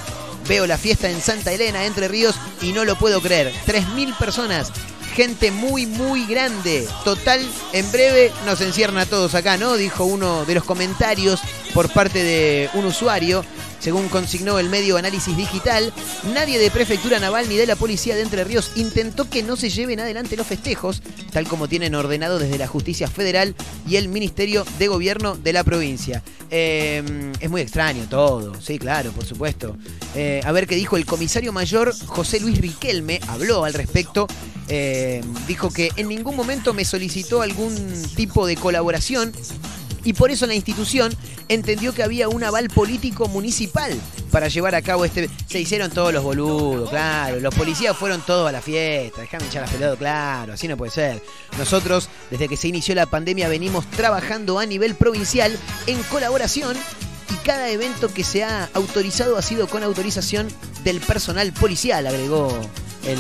[0.48, 3.54] Veo la fiesta en Santa Elena, Entre Ríos, y no lo puedo creer.
[3.68, 4.72] 3.000 personas.
[5.18, 6.88] Gente muy, muy grande.
[7.04, 7.42] Total,
[7.74, 9.76] en breve nos encierran a todos acá, ¿no?
[9.76, 11.42] Dijo uno de los comentarios
[11.74, 13.44] por parte de un usuario.
[13.88, 15.94] Según consignó el medio Análisis Digital,
[16.34, 19.70] nadie de Prefectura Naval ni de la Policía de Entre Ríos intentó que no se
[19.70, 23.56] lleven adelante los festejos, tal como tienen ordenado desde la Justicia Federal
[23.88, 26.22] y el Ministerio de Gobierno de la provincia.
[26.52, 29.78] Eh, es muy extraño todo, sí, claro, por supuesto.
[30.16, 34.28] Eh, a ver qué dijo el comisario mayor José Luis Riquelme, habló al respecto.
[34.68, 37.74] Eh, dijo que en ningún momento me solicitó algún
[38.18, 39.32] tipo de colaboración
[40.08, 41.14] y por eso la institución
[41.50, 43.92] entendió que había un aval político municipal
[44.32, 45.30] para llevar a cabo este...
[45.48, 49.66] Se hicieron todos los boludos, claro, los policías fueron todos a la fiesta, déjame echar
[49.66, 51.22] la pelota, claro, así no puede ser.
[51.58, 55.54] Nosotros, desde que se inició la pandemia, venimos trabajando a nivel provincial
[55.88, 56.78] en colaboración
[57.30, 60.48] y cada evento que se ha autorizado ha sido con autorización
[60.86, 62.58] del personal policial, agregó
[63.06, 63.18] el,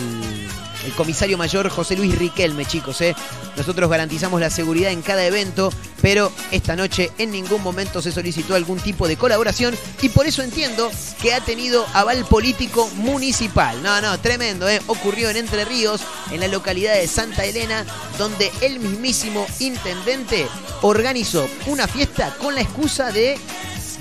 [0.87, 3.01] el comisario mayor José Luis Riquelme, chicos.
[3.01, 3.13] ¿eh?
[3.57, 5.71] Nosotros garantizamos la seguridad en cada evento,
[6.01, 10.43] pero esta noche en ningún momento se solicitó algún tipo de colaboración y por eso
[10.43, 10.89] entiendo
[11.21, 13.83] que ha tenido aval político municipal.
[13.83, 14.81] No, no, tremendo, ¿eh?
[14.87, 17.85] ocurrió en Entre Ríos, en la localidad de Santa Elena,
[18.17, 20.47] donde el mismísimo intendente
[20.81, 23.37] organizó una fiesta con la excusa de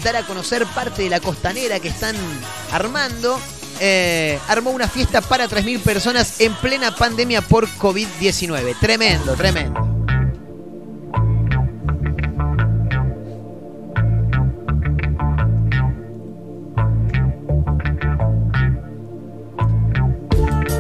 [0.05, 2.15] dar a conocer parte de la costanera que están
[2.71, 3.41] armando
[3.81, 8.79] eh, armó una fiesta para 3.000 personas en plena pandemia por COVID-19.
[8.81, 9.97] Tremendo, tremendo.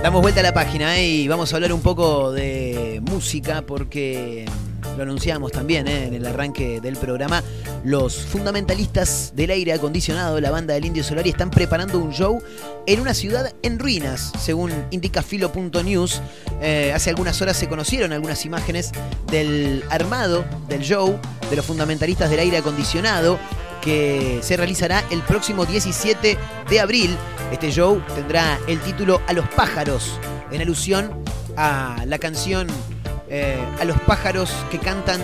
[0.02, 4.46] Damos vuelta a la página eh, y vamos a hablar un poco de música porque
[4.96, 7.42] lo anunciamos también eh, en el arranque del programa.
[7.84, 12.42] Los fundamentalistas del aire acondicionado, la banda del Indio Solari, están preparando un show
[12.86, 16.20] en una ciudad en ruinas, según indica filo.news.
[16.60, 18.92] Eh, hace algunas horas se conocieron algunas imágenes
[19.30, 21.18] del armado del show
[21.50, 23.38] de los fundamentalistas del aire acondicionado
[23.82, 26.36] que se realizará el próximo 17
[26.68, 27.16] de abril.
[27.52, 30.18] Este show tendrá el título A los pájaros,
[30.50, 31.10] en alusión
[31.56, 32.66] a la canción
[33.28, 35.20] eh, A los pájaros que cantan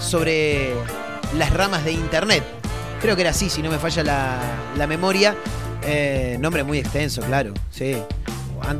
[0.00, 0.74] sobre
[1.36, 2.44] las ramas de internet.
[3.00, 4.02] Creo que era así, si no me falla
[4.76, 5.34] la, memoria.
[5.82, 7.96] Eh, nombre muy extenso, claro, sí.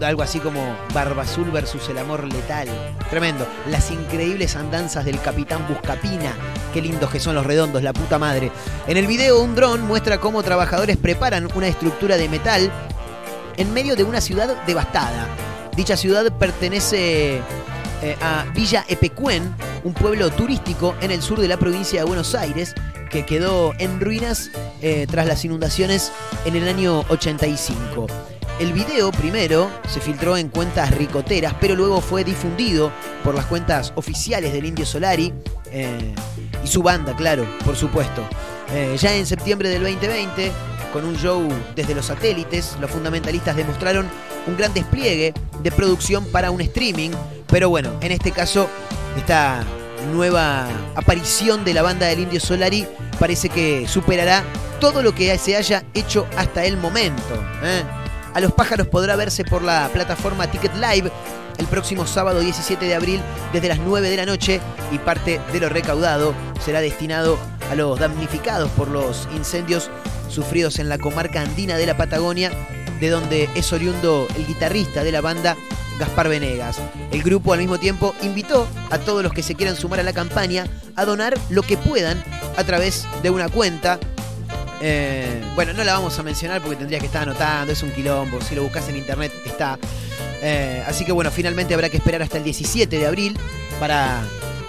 [0.02, 2.68] Algo así como Barba Azul versus el amor letal.
[3.08, 3.46] Tremendo.
[3.70, 6.32] Las increíbles andanzas del capitán Buscapina.
[6.72, 8.50] Qué lindos que son los redondos, la puta madre.
[8.88, 12.72] En el video, un dron muestra cómo trabajadores preparan una estructura de metal
[13.56, 15.28] en medio de una ciudad devastada.
[15.76, 17.40] Dicha ciudad pertenece
[18.02, 19.54] eh, a Villa Epecuén,
[19.85, 22.74] un pueblo turístico en el sur de la provincia de Buenos Aires,
[23.11, 24.50] que quedó en ruinas
[24.82, 26.12] eh, tras las inundaciones
[26.44, 28.06] en el año 85.
[28.61, 32.92] El video primero se filtró en cuentas ricoteras, pero luego fue difundido
[33.24, 35.32] por las cuentas oficiales del Indio Solari
[35.70, 36.14] eh,
[36.62, 38.22] y su banda, claro, por supuesto.
[39.00, 40.50] Ya en septiembre del 2020,
[40.92, 44.09] con un show desde los satélites, los fundamentalistas demostraron
[44.46, 47.11] un gran despliegue de producción para un streaming,
[47.48, 48.68] pero bueno, en este caso,
[49.16, 49.64] esta
[50.12, 52.87] nueva aparición de la banda del Indio Solari
[53.18, 54.44] parece que superará
[54.80, 57.35] todo lo que se haya hecho hasta el momento.
[57.62, 57.82] ¿eh?
[58.35, 61.11] A los pájaros podrá verse por la plataforma Ticket Live
[61.59, 63.20] el próximo sábado 17 de abril
[63.52, 64.61] desde las 9 de la noche
[64.92, 67.38] y parte de lo recaudado será destinado
[67.70, 69.90] a los damnificados por los incendios
[70.28, 72.50] sufridos en la comarca andina de la Patagonia,
[73.00, 75.56] de donde es oriundo el guitarrista de la banda,
[75.98, 76.78] Gaspar Venegas.
[77.11, 80.12] El grupo al mismo tiempo invitó a todos los que se quieran sumar a la
[80.12, 82.22] campaña a donar lo que puedan
[82.56, 83.98] a través de una cuenta
[84.80, 88.40] eh, bueno, no la vamos a mencionar porque tendría que estar anotando, es un quilombo,
[88.40, 89.78] si lo buscas en internet está.
[90.42, 93.38] Eh, así que bueno, finalmente habrá que esperar hasta el 17 de abril
[93.80, 94.22] para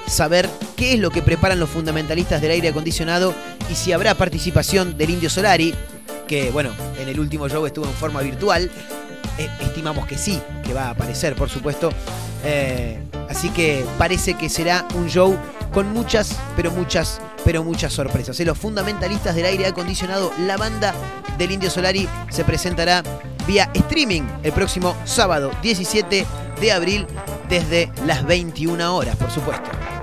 [0.08, 3.34] saber qué es lo que preparan los fundamentalistas del aire acondicionado
[3.70, 5.76] y si habrá participación del Indio Solari,
[6.28, 8.72] que bueno, en el último show estuvo en forma virtual.
[9.38, 11.90] Eh, estimamos que sí, que va a aparecer, por supuesto.
[12.44, 15.38] Eh, así que parece que será un show
[15.74, 18.40] con muchas, pero muchas, pero muchas sorpresas.
[18.40, 20.94] Eh, Los fundamentalistas del aire acondicionado, la banda
[21.38, 23.04] del Indio Solari, se presentará
[23.48, 26.26] vía streaming el próximo sábado 17
[26.60, 27.08] de abril
[27.48, 29.97] desde las 21 horas, por supuesto.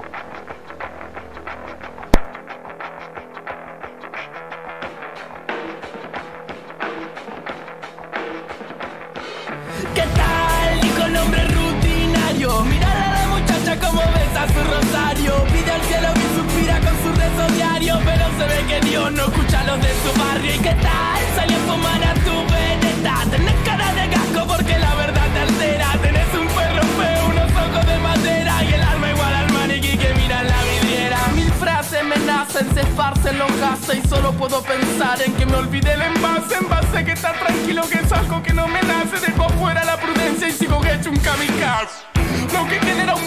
[19.05, 20.55] Que Dios no escucha los de su barrio.
[20.55, 21.21] ¿Y qué tal?
[21.35, 23.31] Salió a fumar a tu veneta.
[23.31, 25.89] Tenés cara de gasco porque la verdad te altera.
[26.01, 28.65] Tenés un perro feo, unos ojos de madera.
[28.65, 31.19] Y el alma igual al maniquí que mira en la vidriera.
[31.35, 34.05] Mil frases me nacen, se esparcen los gases.
[34.05, 36.57] Y solo puedo pensar en que me olvidé el envase.
[36.57, 39.21] Envase que está tranquilo, que es algo que no me nace.
[39.21, 42.14] Dejo fuera la prudencia y sigo hecho un kamikaze.
[42.55, 43.25] Lo que genera un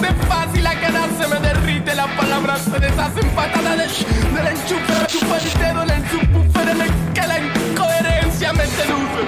[0.55, 1.93] y la cara se me derrite.
[1.93, 4.93] Las palabras se deshacen patada de del enchufe.
[5.07, 9.21] Chupa el dedo en el subwoofer en el que la incoherencia me seduce.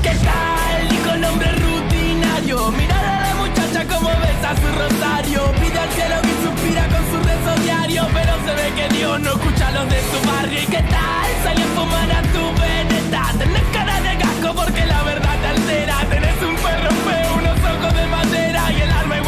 [0.00, 0.88] ¿Qué tal?
[0.90, 2.70] Dijo el hombre rutinario.
[2.70, 5.52] Mirad a la muchacha como besa su rosario.
[5.60, 8.06] Pide al cielo que suspira con su rezo diario.
[8.14, 10.62] Pero se ve que Dios no escucha a los de su barrio.
[10.62, 11.28] ¿Y qué tal?
[11.42, 13.22] Salió a fumar a tu veneta.
[13.38, 15.96] Tenés cara de gasco porque la verdad te altera.
[16.08, 18.72] Tenés un perro feo, unos ojos de madera.
[18.72, 19.21] Y el alma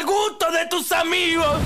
[0.00, 1.60] mal gusto de tus amigos.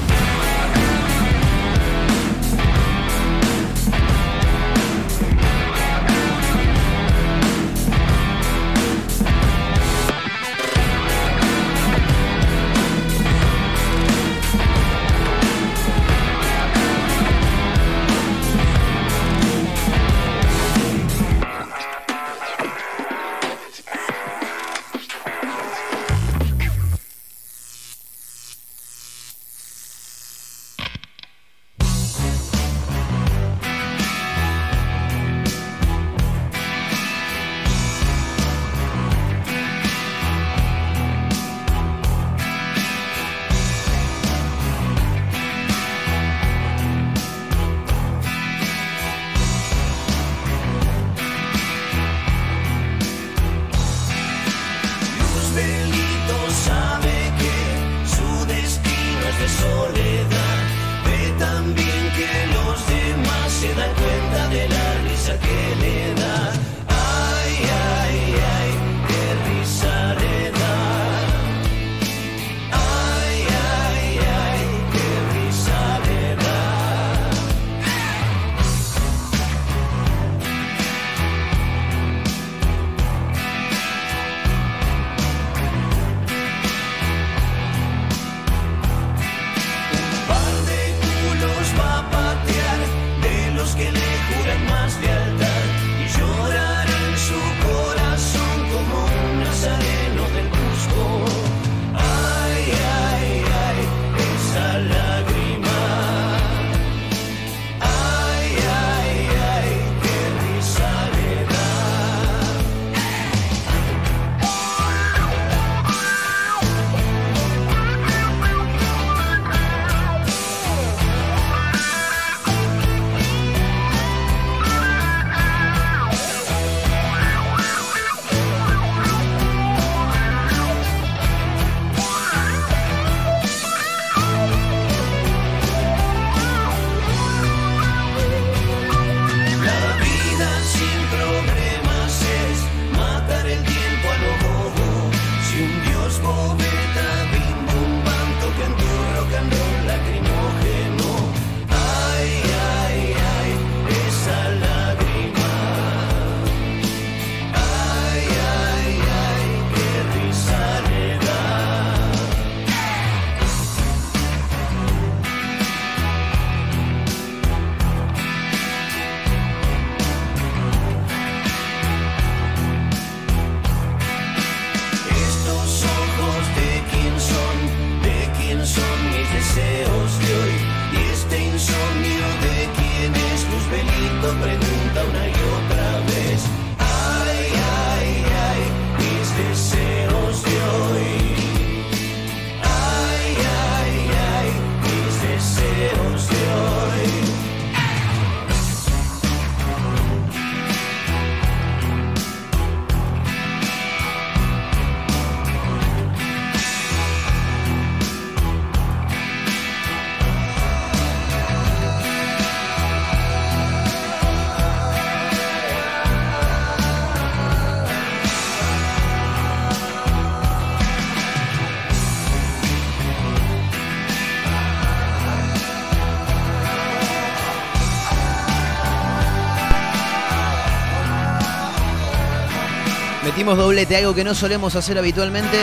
[233.45, 235.59] Metimos doblete, algo que no solemos hacer habitualmente.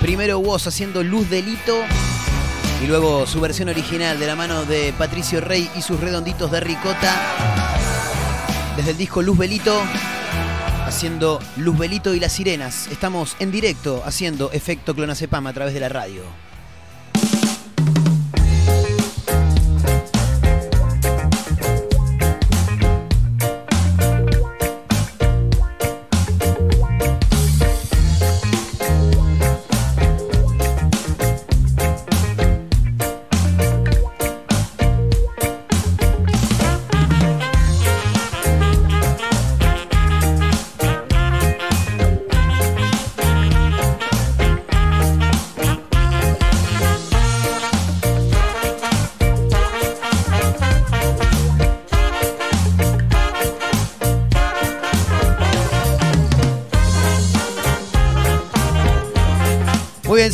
[0.00, 1.82] Primero vos haciendo Luz Delito
[2.80, 6.60] y luego su versión original de la mano de Patricio Rey y sus redonditos de
[6.60, 7.12] ricota.
[8.76, 9.82] Desde el disco Luz Belito,
[10.86, 12.86] haciendo Luz Belito y las sirenas.
[12.86, 16.22] Estamos en directo haciendo efecto clonazepam a través de la radio.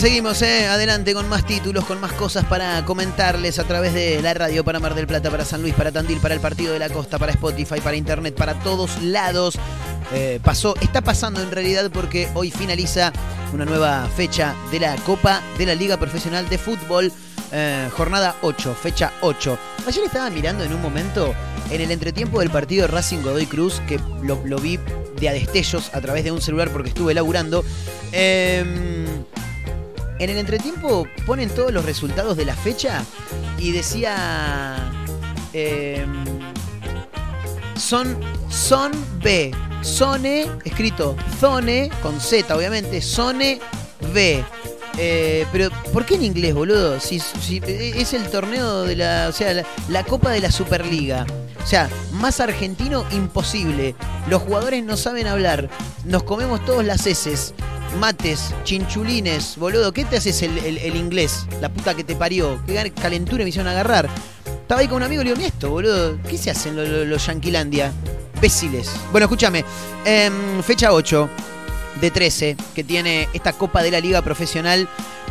[0.06, 0.68] Seguimos ¿eh?
[0.68, 4.78] adelante con más títulos, con más cosas para comentarles a través de la radio para
[4.78, 7.32] Mar del Plata, para San Luis, para Tandil, para el Partido de la Costa, para
[7.32, 9.58] Spotify, para Internet, para todos lados.
[10.14, 13.12] Eh, pasó, está pasando en realidad porque hoy finaliza
[13.52, 17.10] una nueva fecha de la Copa de la Liga Profesional de Fútbol,
[17.50, 19.58] eh, jornada 8, fecha 8.
[19.88, 21.34] Ayer estaba mirando en un momento
[21.68, 24.78] en el entretiempo del partido Racing Godoy Cruz, que lo, vi
[25.18, 27.64] de a destellos a través de un celular porque estuve laburando.
[28.12, 29.05] Em,
[30.18, 33.04] en el entretiempo ponen todos los resultados de la fecha
[33.58, 34.92] y decía.
[35.52, 36.24] em,
[37.76, 38.16] son.
[38.48, 38.92] Son
[39.22, 39.52] B.
[39.82, 43.02] Sone, escrito Zone, con Z obviamente.
[43.02, 43.60] Sone
[44.14, 44.42] B.
[44.98, 46.98] Eh, pero, ¿por qué en inglés, boludo?
[47.00, 49.26] Si, si es el torneo de la.
[49.28, 51.26] O sea, la, la Copa de la Superliga.
[51.62, 53.94] O sea, más argentino imposible.
[54.28, 55.68] Los jugadores no saben hablar.
[56.04, 57.52] Nos comemos todos las heces.
[57.98, 59.92] Mates, chinchulines, boludo.
[59.92, 61.46] ¿Qué te haces el, el- inglés?
[61.60, 62.60] La puta que te parió.
[62.66, 64.08] Qué calentura me hicieron agarrar.
[64.62, 66.18] Estaba ahí con un amigo y le digo, esto, boludo.
[66.28, 67.92] ¿Qué se hacen los Yanquilandia?
[68.40, 68.90] Béciles.
[69.12, 69.64] Bueno, escúchame.
[70.04, 71.28] Em, fecha 8
[72.00, 74.88] de 13 que tiene esta Copa de la Liga Profesional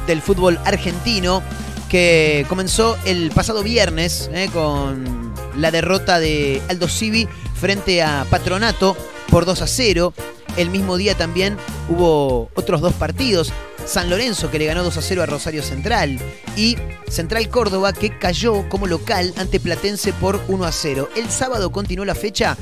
[0.07, 1.43] del Fútbol Argentino
[1.89, 7.27] que comenzó el pasado viernes eh, con la derrota de Aldo Civi
[7.59, 8.97] frente a Patronato
[9.29, 10.13] por 2 a 0.
[10.57, 11.57] El mismo día también
[11.89, 13.51] hubo otros dos partidos.
[13.85, 16.17] San Lorenzo que le ganó 2 a 0 a Rosario Central
[16.55, 16.77] y
[17.07, 21.09] Central Córdoba que cayó como local ante Platense por 1 a 0.
[21.15, 22.57] El sábado continuó la fecha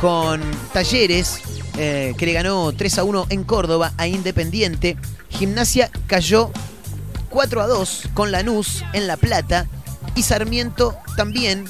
[0.00, 0.40] con
[0.72, 1.40] Talleres
[1.76, 4.96] eh, que le ganó 3 a 1 en Córdoba a Independiente.
[5.28, 6.50] Gimnasia cayó
[7.30, 9.66] 4 a 2 con Lanús en La Plata
[10.14, 11.64] y Sarmiento también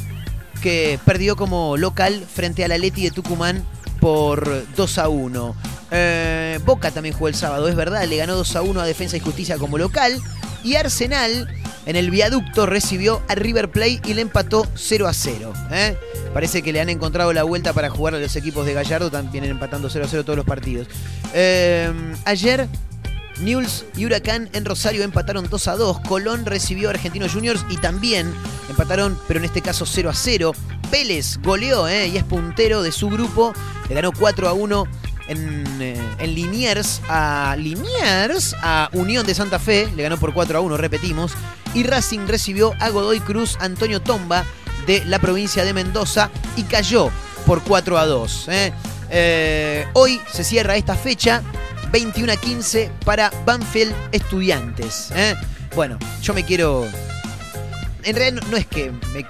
[0.63, 3.67] que perdió como local frente a la Leti de Tucumán
[4.05, 5.57] por 2 a 1.
[5.91, 9.17] Eh, Boca también jugó el sábado, es verdad, le ganó 2 a 1 a Defensa
[9.17, 10.21] y Justicia como local.
[10.63, 11.49] Y Arsenal
[11.87, 15.55] en el viaducto recibió a River Plate y le empató 0 a 0.
[15.71, 15.97] ¿eh?
[16.35, 19.45] Parece que le han encontrado la vuelta para jugar a los equipos de Gallardo, también
[19.45, 20.87] empatando 0 a 0 todos los partidos.
[21.33, 21.91] Eh,
[22.27, 22.69] ayer
[23.41, 26.01] Newell's y Huracán en Rosario empataron 2 a 2.
[26.01, 28.33] Colón recibió a Argentinos Juniors y también
[28.69, 30.53] empataron, pero en este caso 0 a 0.
[30.91, 32.09] Vélez goleó ¿eh?
[32.09, 33.53] y es puntero de su grupo.
[33.89, 34.87] Le ganó 4 a 1
[35.29, 39.91] en, eh, en Liniers a Liniers a Unión de Santa Fe.
[39.97, 41.33] Le ganó por 4 a 1, repetimos.
[41.75, 44.45] Y Racing recibió a Godoy Cruz Antonio Tomba
[44.87, 47.11] de la provincia de Mendoza y cayó
[47.47, 48.49] por 4 a 2.
[48.49, 48.73] ¿eh?
[49.11, 51.43] Eh, hoy se cierra esta fecha.
[51.95, 55.13] 21 a 15 para Banfield Estudiantes.
[55.15, 55.37] ¿eh?
[55.77, 56.85] Bueno, yo me quiero.
[58.03, 58.91] En realidad no, es que.
[58.91, 59.25] me-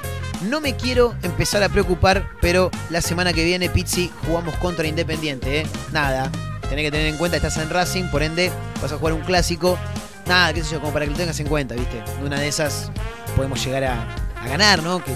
[0.48, 5.60] no me quiero empezar a preocupar, pero la semana que viene, Pizzi, jugamos contra Independiente.
[5.60, 5.66] ¿eh?
[5.92, 6.32] Nada.
[6.70, 8.50] Tenés que tener en cuenta, estás en Racing, por ende,
[8.80, 9.78] vas a jugar un clásico.
[10.26, 12.02] Nada, qué sé yo, como para que lo tengas en cuenta, ¿viste?
[12.24, 12.90] Una de esas
[13.36, 14.06] podemos llegar a,
[14.42, 15.04] a ganar, ¿no?
[15.04, 15.12] Que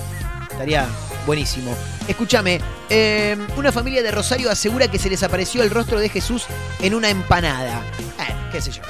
[0.59, 0.89] estaría
[1.25, 1.73] buenísimo.
[2.09, 6.47] Escúchame, eh, una familia de Rosario asegura que se les apareció el rostro de Jesús
[6.83, 7.81] en una empanada.
[8.19, 8.83] Eh, qué sé yo.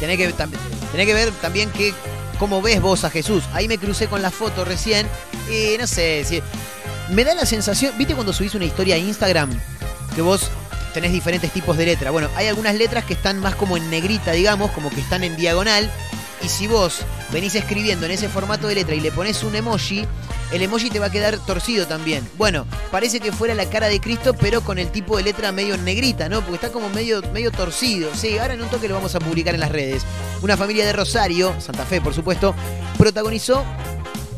[0.00, 1.92] Tenés que, que ver también que,
[2.38, 3.44] cómo ves vos a Jesús.
[3.52, 5.06] Ahí me crucé con la foto recién
[5.50, 6.42] y no sé, si,
[7.10, 9.50] me da la sensación, ¿viste cuando subís una historia a Instagram?
[10.14, 10.48] Que vos
[10.94, 12.10] tenés diferentes tipos de letra.
[12.10, 15.36] Bueno, hay algunas letras que están más como en negrita, digamos, como que están en
[15.36, 15.90] diagonal.
[16.42, 20.06] Y si vos venís escribiendo en ese formato de letra y le pones un emoji,
[20.52, 22.28] el emoji te va a quedar torcido también.
[22.36, 25.76] Bueno, parece que fuera la cara de Cristo, pero con el tipo de letra medio
[25.78, 26.40] negrita, ¿no?
[26.40, 28.10] Porque está como medio, medio torcido.
[28.14, 30.04] Sí, ahora en un toque lo vamos a publicar en las redes.
[30.42, 32.54] Una familia de Rosario, Santa Fe por supuesto,
[32.98, 33.64] protagonizó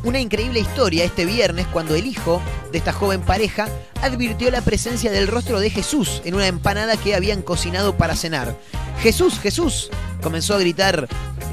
[0.04, 2.40] una increíble historia este viernes cuando el hijo
[2.70, 3.68] de esta joven pareja
[4.02, 8.56] advirtió la presencia del rostro de Jesús en una empanada que habían cocinado para cenar.
[9.02, 9.90] Jesús, Jesús,
[10.22, 11.08] comenzó a gritar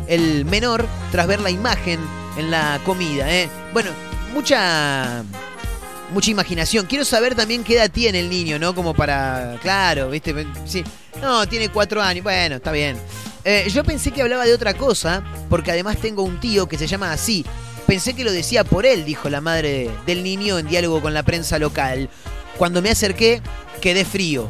[0.08, 2.00] el menor tras ver la imagen
[2.38, 3.34] en la comida.
[3.34, 3.50] ¿eh?
[3.74, 3.90] Bueno,
[4.34, 5.24] mucha
[6.12, 6.86] mucha imaginación.
[6.86, 8.76] Quiero saber también qué edad tiene el niño, ¿no?
[8.76, 9.58] Como para.
[9.62, 10.46] Claro, ¿viste?
[10.66, 10.84] Sí.
[11.22, 12.24] No, tiene cuatro años.
[12.24, 12.98] Bueno, está bien.
[13.44, 16.88] Eh, yo pensé que hablaba de otra cosa, porque además tengo un tío que se
[16.88, 17.46] llama así.
[17.88, 21.24] Pensé que lo decía por él, dijo la madre del niño en diálogo con la
[21.24, 22.10] prensa local.
[22.58, 23.42] Cuando me acerqué,
[23.82, 24.50] quedé frío.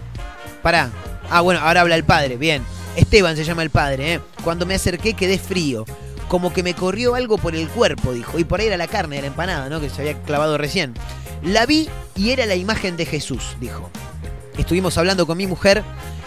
[0.62, 0.92] Pará.
[1.30, 2.64] Ah, bueno, ahora habla el padre, bien.
[2.96, 4.20] Esteban se llama el padre, ¿eh?
[4.44, 5.86] Cuando me acerqué, quedé frío.
[6.32, 8.40] Como que me corrió algo por el cuerpo, dijo.
[8.40, 9.82] Y por ahí era la carne de la empanada, ¿no?
[9.82, 10.94] Que se había clavado recién.
[11.44, 13.90] La vi y era la imagen de Jesús, dijo.
[14.58, 15.84] Estuvimos hablando con mi mujer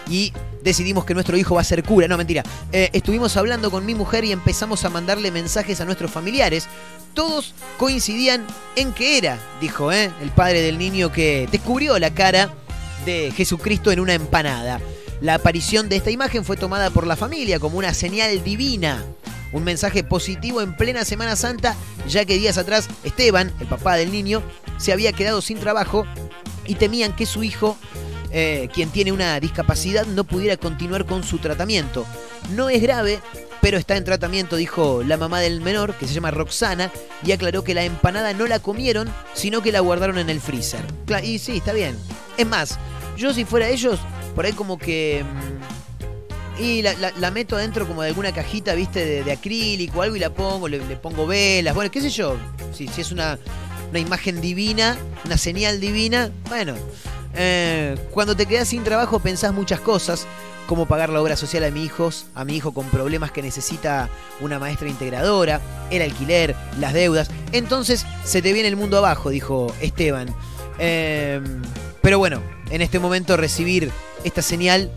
[0.06, 2.06] y decidimos que nuestro hijo va a ser cura.
[2.06, 2.42] No, mentira.
[2.70, 6.68] Eh, estuvimos hablando con mi mujer y empezamos a mandarle mensajes a nuestros familiares.
[7.14, 8.46] Todos coincidían
[8.76, 10.10] en que era, dijo ¿eh?
[10.20, 12.52] el padre del niño que descubrió la cara
[13.06, 14.82] de Jesucristo en una empanada.
[15.22, 19.02] La aparición de esta imagen fue tomada por la familia como una señal divina.
[19.54, 21.76] Un mensaje positivo en plena Semana Santa,
[22.08, 24.42] ya que días atrás Esteban, el papá del niño,
[24.78, 26.04] se había quedado sin trabajo
[26.66, 27.78] y temían que su hijo,
[28.32, 32.04] eh, quien tiene una discapacidad, no pudiera continuar con su tratamiento.
[32.56, 33.20] No es grave,
[33.60, 36.90] pero está en tratamiento, dijo la mamá del menor, que se llama Roxana,
[37.24, 40.84] y aclaró que la empanada no la comieron, sino que la guardaron en el freezer.
[41.22, 41.96] Y sí, está bien.
[42.36, 42.76] Es más,
[43.16, 44.00] yo si fuera ellos,
[44.34, 45.24] por ahí como que...
[46.58, 50.20] Y la, la- la meto adentro como de alguna cajita, viste, de, acrílico algo y
[50.20, 52.36] la pongo, le, le pongo velas, bueno, qué sé yo.
[52.72, 53.38] Si, si es una,
[53.90, 56.74] una imagen divina, una señal divina, bueno.
[57.36, 60.24] Eh, cuando te quedas sin trabajo pensás muchas cosas,
[60.68, 64.08] como pagar la obra social a mi hijos, a mi hijo con problemas que necesita
[64.40, 67.28] una maestra integradora, el alquiler, las deudas.
[67.50, 70.32] Entonces se te viene el mundo abajo, dijo Esteban.
[70.78, 71.40] Eh,
[72.00, 72.40] pero bueno,
[72.70, 73.90] en este momento recibir
[74.22, 74.90] esta señal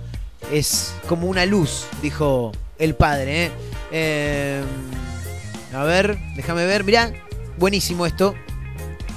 [0.52, 3.46] es como una luz, dijo el padre.
[3.46, 3.52] ¿eh?
[3.92, 4.64] Eh,
[5.74, 7.12] a ver, déjame ver, mirá,
[7.58, 8.34] buenísimo esto.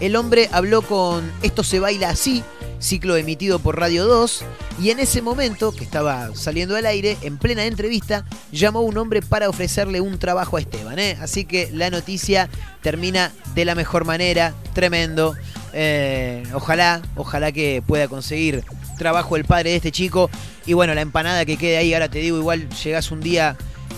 [0.01, 2.43] El hombre habló con Esto se baila así,
[2.79, 4.45] ciclo emitido por Radio 2,
[4.81, 9.21] y en ese momento, que estaba saliendo al aire, en plena entrevista, llamó un hombre
[9.21, 10.99] para ofrecerle un trabajo a Esteban.
[10.99, 11.18] ¿eh?
[11.21, 12.49] Así que la noticia
[12.83, 15.37] termina de la mejor manera, tremendo.
[15.75, 18.64] Eh, ojalá, ojalá que pueda conseguir
[19.01, 20.31] trabajo el padre de este chico.
[20.67, 23.57] Y bueno, la empanada que quede ahí, ahora te digo, igual llegás un día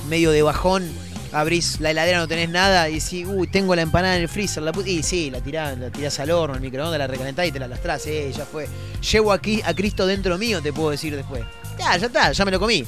[0.09, 0.89] medio de bajón,
[1.33, 4.63] abrís la heladera, no tenés nada, y decís, uy, tengo la empanada en el freezer,
[4.63, 7.53] la pu- y sí, la tirás, la tirás al horno, al microondas, la recalentás y
[7.53, 8.69] te la lastrás, eh, ya fue.
[9.11, 11.43] Llevo aquí a Cristo dentro mío, te puedo decir después.
[11.79, 12.85] Ya, ya está, ya me lo comí.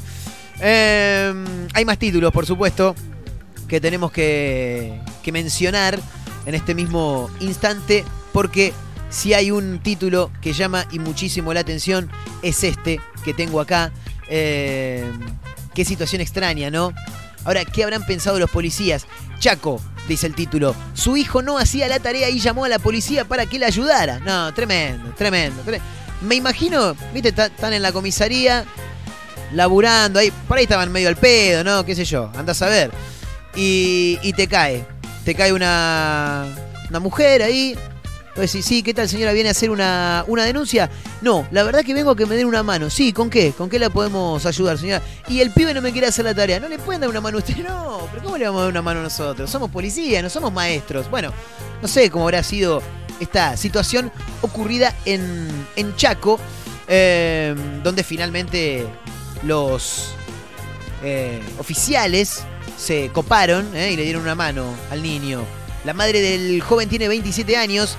[0.61, 1.35] Eh,
[1.73, 2.95] hay más títulos, por supuesto,
[3.67, 5.99] que tenemos que, que mencionar
[6.47, 8.73] en este mismo instante, porque
[9.15, 12.11] si hay un título que llama y muchísimo la atención,
[12.43, 13.93] es este que tengo acá.
[14.29, 15.09] Eh,
[15.73, 16.93] qué situación extraña, ¿no?
[17.45, 19.07] Ahora, ¿qué habrán pensado los policías?
[19.39, 23.25] Chaco, dice el título, su hijo no hacía la tarea y llamó a la policía
[23.25, 24.19] para que le ayudara.
[24.21, 25.62] No, tremendo, tremendo.
[25.65, 25.81] tre-
[26.23, 28.65] Me imagino, viste, están en la comisaría,
[29.53, 31.85] laburando ahí, por ahí estaban medio al pedo, ¿no?
[31.85, 32.33] ¿Qué sé yo?
[32.35, 32.91] Andás a ver.
[33.55, 34.85] Y, y te cae,
[35.25, 36.47] te cae una,
[36.91, 37.77] una mujer ahí.
[38.35, 39.32] Pues sí, ¿qué tal señora?
[39.32, 40.91] ¿Viene a hacer una, una denuncia?
[41.20, 42.91] No, la verdad que vengo a que me den una mano.
[42.91, 43.53] Sí, ¿con qué?
[43.53, 45.03] ¿Con qué la podemos ayudar, señora?
[45.28, 46.59] Y el pibe no me quiere hacer la tarea.
[46.59, 47.57] ¿No le pueden dar una mano a usted?
[47.64, 49.49] No, pero ¿cómo le vamos a dar una mano nosotros?
[49.49, 51.09] Somos policía, no somos maestros.
[51.09, 51.32] Bueno,
[51.80, 52.82] no sé cómo habrá sido
[53.20, 54.11] esta situación
[54.43, 56.41] ocurrida en, en Chaco,
[56.89, 57.55] eh,
[57.85, 58.85] donde finalmente
[59.45, 60.11] los
[61.05, 62.43] eh, oficiales
[62.76, 65.45] se coparon eh, y le dieron una mano al niño.
[65.85, 67.97] La madre del joven tiene 27 años,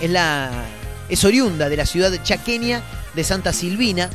[0.00, 0.50] es la
[1.08, 2.82] es oriunda de la ciudad chaqueña
[3.14, 4.08] de Santa Silvina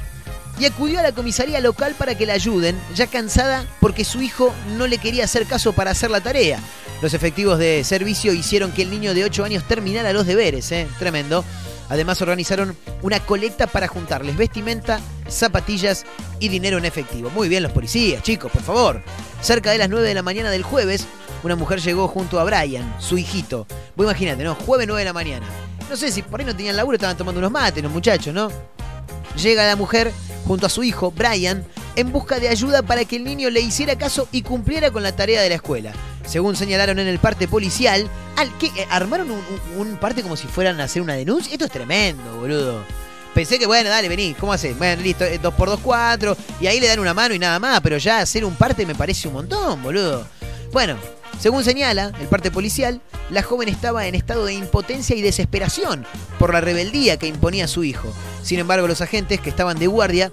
[0.59, 4.53] y acudió a la comisaría local para que la ayuden, ya cansada porque su hijo
[4.77, 6.59] no le quería hacer caso para hacer la tarea.
[7.01, 10.87] Los efectivos de servicio hicieron que el niño de 8 años terminara los deberes, ¿eh?
[10.97, 11.43] tremendo.
[11.89, 16.05] Además organizaron una colecta para juntarles vestimenta, zapatillas
[16.39, 17.29] y dinero en efectivo.
[17.29, 19.03] Muy bien los policías, chicos, por favor.
[19.41, 21.05] Cerca de las 9 de la mañana del jueves,
[21.43, 23.67] una mujer llegó junto a Brian, su hijito.
[23.95, 24.55] Vos imagínate, ¿no?
[24.55, 25.45] Jueves 9 de la mañana.
[25.89, 28.49] No sé si por ahí no tenían laburo, estaban tomando unos mates los muchachos, ¿no?
[29.41, 30.11] Llega la mujer
[30.45, 31.65] junto a su hijo, Brian,
[31.95, 35.15] en busca de ayuda para que el niño le hiciera caso y cumpliera con la
[35.15, 35.93] tarea de la escuela.
[36.25, 39.27] Según señalaron en el parte policial, al que eh, armaron
[39.77, 41.51] un, parte como si fueran a hacer una denuncia.
[41.51, 42.83] Esto es tremendo, boludo.
[43.33, 44.77] Pensé que, bueno, dale, vení, ¿cómo haces?
[44.77, 46.37] Bueno, listo, 2x2, 4.
[46.61, 48.95] Y ahí le dan una mano y nada más, pero ya hacer un parte me
[48.95, 50.25] parece un montón, boludo.
[50.71, 50.97] Bueno,
[51.39, 56.05] Según señala el parte policial, la joven estaba en estado de impotencia y desesperación
[56.39, 58.11] por la rebeldía que imponía su hijo.
[58.43, 60.31] Sin embargo, los agentes que estaban de guardia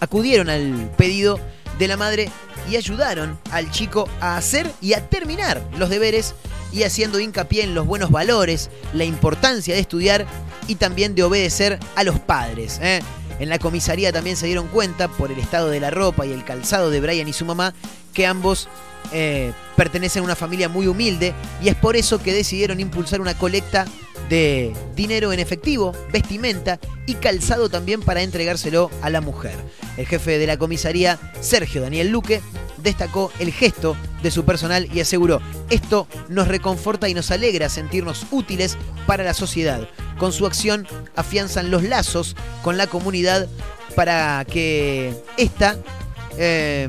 [0.00, 1.38] acudieron al pedido
[1.78, 2.30] de la madre
[2.70, 6.34] y ayudaron al chico a hacer y a terminar los deberes
[6.72, 10.26] y haciendo hincapié en los buenos valores, la importancia de estudiar
[10.66, 12.80] y también de obedecer a los padres.
[12.82, 13.00] ¿eh?
[13.38, 16.44] En la comisaría también se dieron cuenta, por el estado de la ropa y el
[16.44, 17.72] calzado de Brian y su mamá,
[18.12, 18.68] que ambos
[19.12, 23.36] eh, pertenecen a una familia muy humilde y es por eso que decidieron impulsar una
[23.36, 23.86] colecta
[24.28, 29.54] de dinero en efectivo, vestimenta y calzado también para entregárselo a la mujer.
[29.96, 32.40] El jefe de la comisaría, Sergio Daniel Luque,
[32.78, 35.40] destacó el gesto de su personal y aseguró,
[35.70, 38.76] esto nos reconforta y nos alegra sentirnos útiles
[39.06, 39.88] para la sociedad.
[40.18, 43.48] Con su acción afianzan los lazos con la comunidad
[43.94, 45.76] para que ésta
[46.38, 46.88] eh,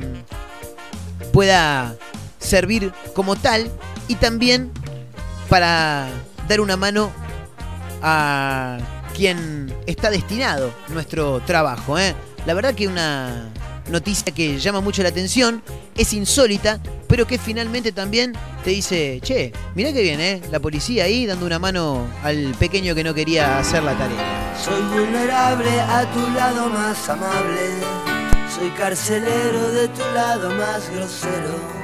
[1.32, 1.96] pueda
[2.48, 3.70] servir como tal
[4.08, 4.72] y también
[5.48, 6.08] para
[6.48, 7.10] dar una mano
[8.02, 8.78] a
[9.14, 11.98] quien está destinado nuestro trabajo.
[11.98, 12.14] ¿eh?
[12.46, 13.50] La verdad que una
[13.90, 15.62] noticia que llama mucho la atención,
[15.96, 18.34] es insólita, pero que finalmente también
[18.64, 20.40] te dice, che, mirá que bien, ¿eh?
[20.50, 24.54] La policía ahí dando una mano al pequeño que no quería hacer la tarea.
[24.62, 27.60] Soy vulnerable a tu lado más amable.
[28.54, 31.77] Soy carcelero de tu lado más grosero.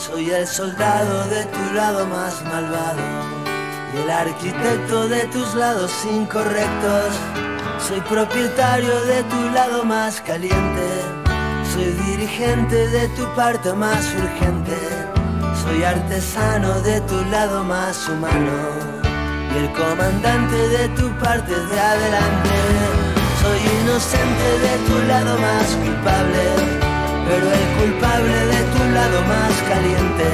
[0.00, 3.02] Soy el soldado de tu lado más malvado.
[3.92, 7.12] Y el arquitecto de tus lados incorrectos.
[7.86, 10.88] Soy propietario de tu lado más caliente.
[11.74, 14.78] Soy dirigente de tu parte más urgente.
[15.62, 18.56] Soy artesano de tu lado más humano.
[19.52, 22.58] Y el comandante de tu parte de adelante.
[23.42, 26.89] Soy inocente de tu lado más culpable.
[27.30, 30.26] Pero el culpable de tu lado más caliente.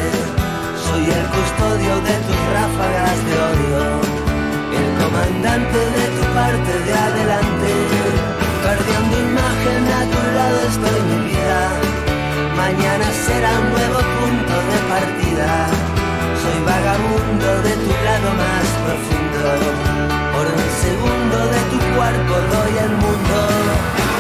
[0.80, 3.84] Soy el custodio de tus ráfagas de odio.
[4.80, 7.70] El comandante de tu parte de adelante.
[8.64, 11.61] Perdiendo imagen a tu lado estoy mi vida.
[12.64, 15.53] Mañana será un nuevo punto de partida.
[16.40, 19.44] Soy vagabundo de tu lado más profundo.
[20.32, 23.56] Por un segundo de tu cuerpo doy el mundo.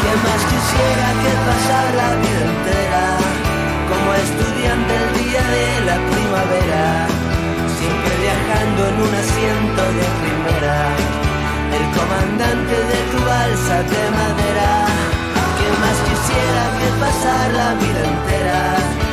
[0.06, 3.06] ¿Qué más quisiera que pasar la vida entera?
[3.90, 7.08] Como estudiante el día de la primavera.
[7.76, 10.76] Siempre viajando en un asiento de primera.
[11.78, 14.70] El comandante de tu balsa de madera.
[15.58, 19.05] ¿Qué más quisiera que pasar la vida entera?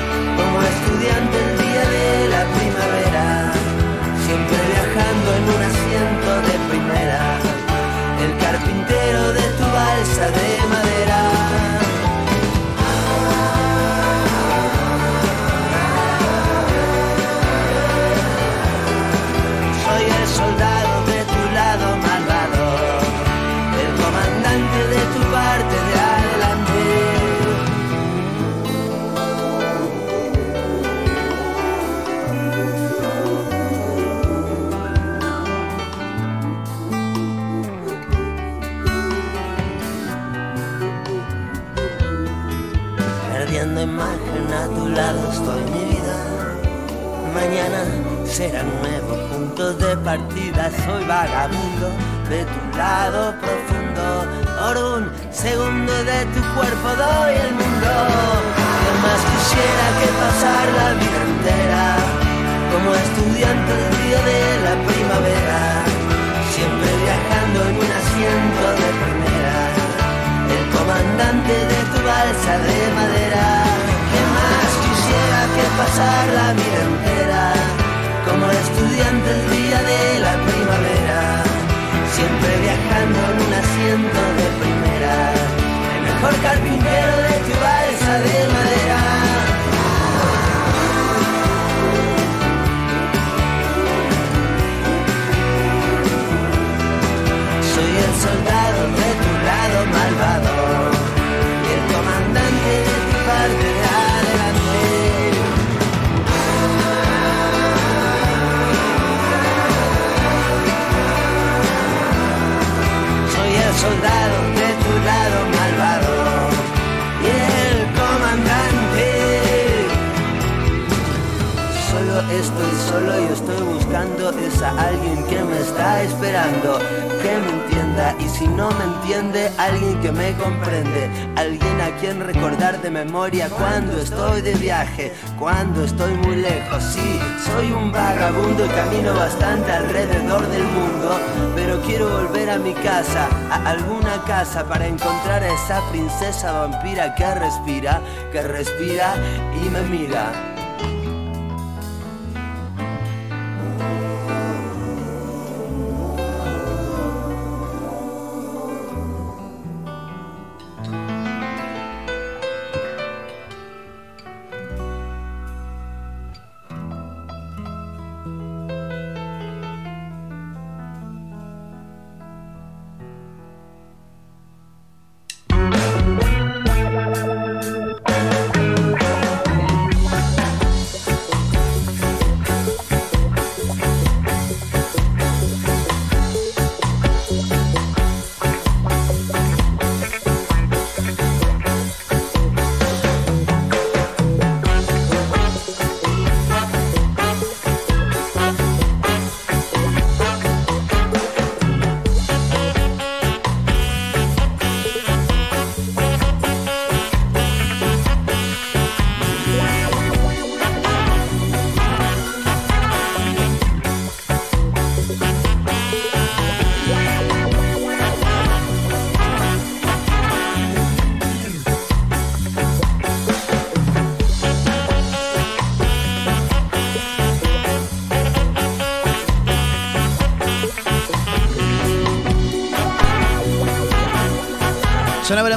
[122.40, 126.80] Estoy solo y estoy buscando es a alguien que me está esperando,
[127.22, 132.20] que me entienda y si no me entiende, alguien que me comprende, alguien a quien
[132.22, 136.84] recordar de memoria cuando estoy de viaje, cuando estoy muy lejos.
[136.84, 141.20] Sí, soy un vagabundo y camino bastante alrededor del mundo,
[141.56, 147.14] pero quiero volver a mi casa, a alguna casa para encontrar a esa princesa vampira
[147.16, 149.16] que respira, que respira
[149.64, 150.53] y me mira.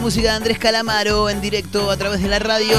[0.06, 2.76] Música de Andrés Calamaro en directo a través de la radio,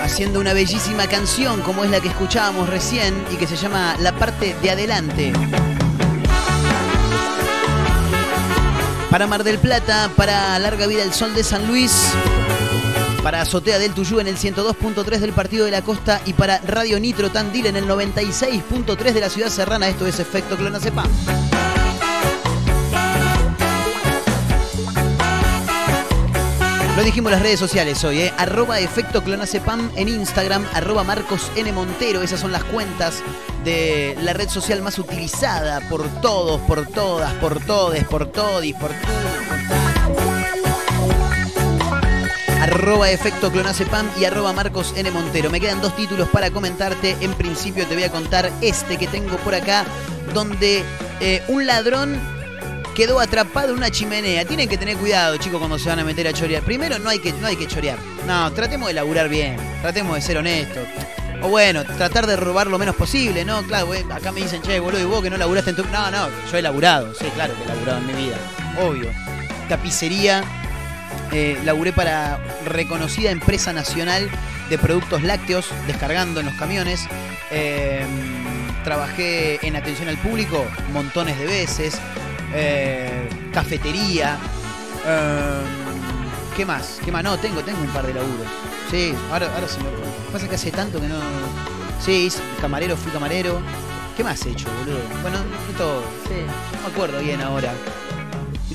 [0.00, 4.12] haciendo una bellísima canción como es la que escuchábamos recién y que se llama La
[4.12, 5.30] parte de adelante.
[9.10, 11.92] Para Mar del Plata, para Larga Vida el Sol de San Luis,
[13.22, 16.98] para Azotea del Tuyú en el 102.3 del Partido de la Costa y para Radio
[16.98, 19.86] Nitro Tandil en el 96.3 de la Ciudad Serrana.
[19.86, 21.10] Esto es Efecto Clonacepam.
[27.04, 28.32] Dijimos las redes sociales hoy, ¿eh?
[28.38, 31.70] Arroba Efecto Clonacepam en Instagram, arroba Marcos N.
[31.72, 32.22] Montero.
[32.22, 33.22] Esas son las cuentas
[33.64, 38.92] de la red social más utilizada por todos, por todas, por todes, por todis, por
[42.60, 45.10] Arroba Efecto Clonacepam y arroba Marcos N.
[45.10, 45.50] Montero.
[45.50, 47.16] Me quedan dos títulos para comentarte.
[47.20, 49.84] En principio te voy a contar este que tengo por acá,
[50.32, 50.82] donde
[51.20, 52.41] eh, un ladrón
[52.94, 54.44] quedó atrapado en una chimenea.
[54.44, 56.62] Tienen que tener cuidado, chicos, cuando se van a meter a chorear.
[56.62, 57.98] Primero, no hay que, no hay que chorear.
[58.26, 59.56] No, tratemos de laburar bien.
[59.80, 60.86] Tratemos de ser honestos.
[61.42, 63.62] O bueno, tratar de robar lo menos posible, ¿no?
[63.64, 65.84] Claro, güey, acá me dicen, che, boludo, y vos que no laburaste en tu.
[65.86, 67.12] No, no, yo he laburado.
[67.14, 68.36] Sí, claro que he laburado en mi vida.
[68.80, 69.10] Obvio.
[69.68, 70.44] Tapicería.
[71.32, 74.30] Eh, laburé para reconocida empresa nacional
[74.68, 77.08] de productos lácteos, descargando en los camiones.
[77.50, 78.04] Eh,
[78.84, 81.98] trabajé en atención al público montones de veces.
[82.54, 84.36] Eh, cafetería.
[85.06, 85.62] eh,
[86.56, 86.98] ¿Qué más?
[87.04, 87.24] ¿Qué más?
[87.24, 88.46] No, tengo, tengo un par de laburos.
[88.90, 89.86] Sí, ahora, ahora se me
[90.32, 91.16] pasa que hace tanto que no.
[92.04, 92.30] Sí,
[92.60, 93.60] camarero, fui camarero.
[94.16, 94.98] ¿Qué más he hecho, boludo?
[95.22, 96.02] Bueno, de todo.
[96.28, 96.34] Sí,
[96.76, 97.72] no me acuerdo bien ahora.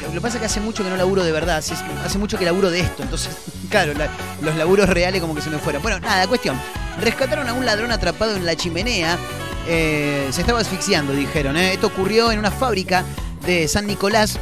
[0.04, 2.46] Lo que pasa es que hace mucho que no laburo de verdad, hace mucho que
[2.46, 3.36] laburo de esto, entonces,
[3.70, 4.10] claro, la-
[4.42, 5.82] los laburos reales como que se me fueron.
[5.82, 6.60] Bueno, nada, cuestión.
[7.02, 9.18] Rescataron a un ladrón atrapado en la chimenea,
[9.68, 11.58] eh, se estaba asfixiando, dijeron.
[11.58, 11.74] ¿eh?
[11.74, 13.04] Esto ocurrió en una fábrica
[13.48, 14.38] de San Nicolás,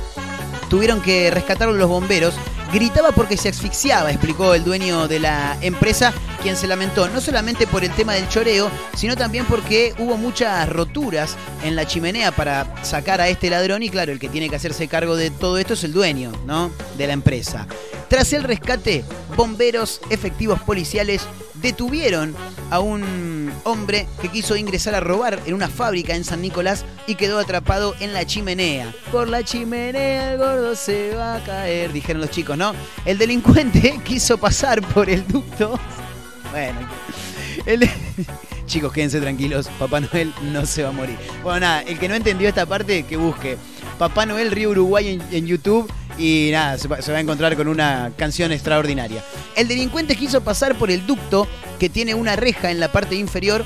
[0.69, 2.33] tuvieron que rescatarlo los bomberos.
[2.73, 7.67] Gritaba porque se asfixiaba, explicó el dueño de la empresa, quien se lamentó no solamente
[7.67, 12.83] por el tema del choreo, sino también porque hubo muchas roturas en la chimenea para
[12.83, 15.75] sacar a este ladrón y claro, el que tiene que hacerse cargo de todo esto
[15.75, 16.71] es el dueño, ¿no?
[16.97, 17.67] De la empresa.
[18.09, 19.05] Tras el rescate,
[19.37, 21.21] bomberos, efectivos policiales
[21.65, 22.35] detuvieron
[22.69, 27.15] a un hombre que quiso ingresar a robar en una fábrica en San Nicolás y
[27.15, 28.93] quedó atrapado en la chimenea.
[29.11, 32.73] Por la chimenea el gordo se va a caer, dijeron los chicos, ¿no?
[33.03, 35.79] El delincuente quiso pasar por el ducto.
[36.51, 36.87] Bueno,
[37.65, 37.89] el-
[38.67, 41.17] chicos, quédense tranquilos, Papá Noel no se va a morir.
[41.43, 43.57] Bueno, nada, el que no entendió esta parte, que busque
[43.97, 48.11] Papá Noel Río Uruguay en, en YouTube y nada, se va, a encontrar con una
[48.17, 49.23] canción extraordinaria.
[49.55, 51.47] El delincuente quiso pasar por el ducto
[51.79, 53.65] que tiene una reja en la parte inferior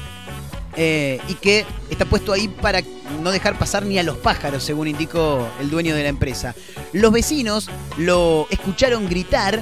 [0.75, 2.81] eh, y que está puesto ahí para
[3.21, 6.55] no dejar pasar ni a los pájaros, según indicó el dueño de la empresa.
[6.93, 9.61] Los vecinos lo escucharon gritar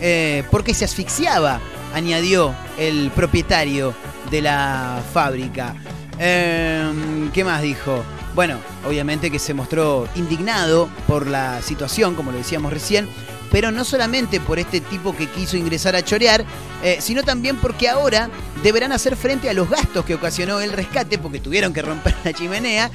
[0.00, 1.60] eh, porque se asfixiaba,
[1.94, 3.94] añadió el propietario
[4.30, 5.74] de la fábrica.
[6.18, 8.04] Eh, ¿Qué más dijo?
[8.38, 13.08] Bueno, obviamente que se mostró indignado por la situación, como lo decíamos recién,
[13.50, 16.44] pero no solamente por este tipo que quiso ingresar a chorear,
[16.84, 18.30] eh, sino también porque ahora
[18.62, 22.32] deberán hacer frente a los gastos que ocasionó el rescate, porque tuvieron que romper la
[22.32, 22.92] chimenea.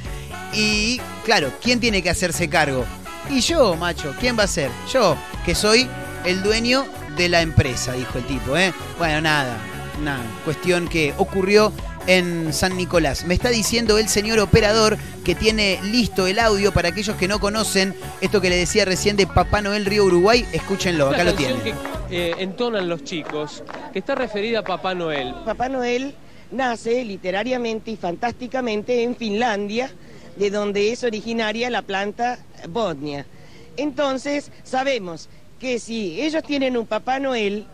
[0.54, 2.86] Y claro, ¿quién tiene que hacerse cargo?
[3.30, 4.72] Y yo, macho, ¿quién va a ser?
[4.94, 5.89] Yo, que soy
[6.24, 6.86] el dueño
[7.18, 8.74] de la empresa, dijo el tipo, ¿eh?
[8.98, 9.58] Bueno, nada,
[10.00, 11.74] una cuestión que ocurrió
[12.08, 13.26] en San Nicolás.
[13.26, 17.39] Me está diciendo el señor operador que tiene listo el audio para aquellos que no
[17.39, 20.45] conocen esto que le decía recién de Papá Noel Río Uruguay.
[20.51, 21.62] Escúchenlo, acá lo tienen.
[21.62, 21.74] que
[22.12, 25.34] eh, entonan los chicos, que está referida a Papá Noel.
[25.45, 26.16] Papá Noel
[26.51, 29.91] nace literariamente y fantásticamente en Finlandia,
[30.36, 32.39] de donde es originaria la planta
[32.70, 33.26] Bodnia.
[33.78, 35.30] Entonces, sabemos
[35.60, 37.66] que si ellos tienen un Papá Noel,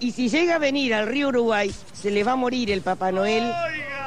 [0.00, 3.12] y si llega a venir al río Uruguay, se le va a morir el Papá
[3.12, 3.52] Noel,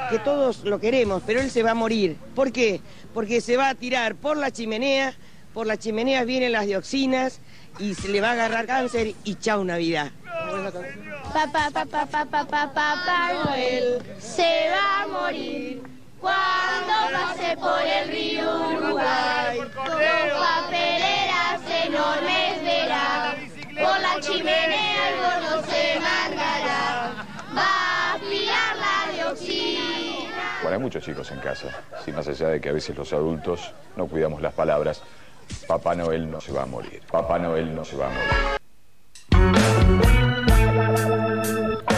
[0.09, 2.17] que todos lo queremos, pero él se va a morir.
[2.35, 2.81] ¿Por qué?
[3.13, 5.13] Porque se va a tirar por la chimenea,
[5.53, 7.39] por las chimeneas vienen las dioxinas
[7.79, 10.11] y se le va a agarrar cáncer y chau Navidad.
[11.33, 15.81] Papá, papá, papá, papá, papá Noel se va a morir
[16.19, 19.59] cuando pase por el río Uruguay.
[19.75, 22.62] Con papeleras enormes
[23.83, 27.25] por la chimenea el gordo se mandará.
[27.55, 30.59] Va a afilar la dioxina.
[30.61, 31.67] Bueno, hay muchos chicos en casa,
[32.03, 35.01] si más allá de que a veces los adultos no cuidamos las palabras,
[35.67, 38.29] Papá Noel no se va a morir, Papá Noel no se va a morir.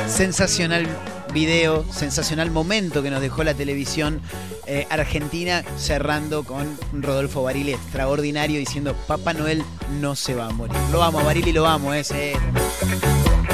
[0.08, 0.88] Sensacional
[1.36, 4.22] video, sensacional momento que nos dejó la televisión
[4.68, 9.62] eh, argentina cerrando con Rodolfo Barili extraordinario diciendo Papá Noel
[10.00, 10.78] no se va a morir.
[10.94, 12.38] Lo amo, a Barili lo amo, ese.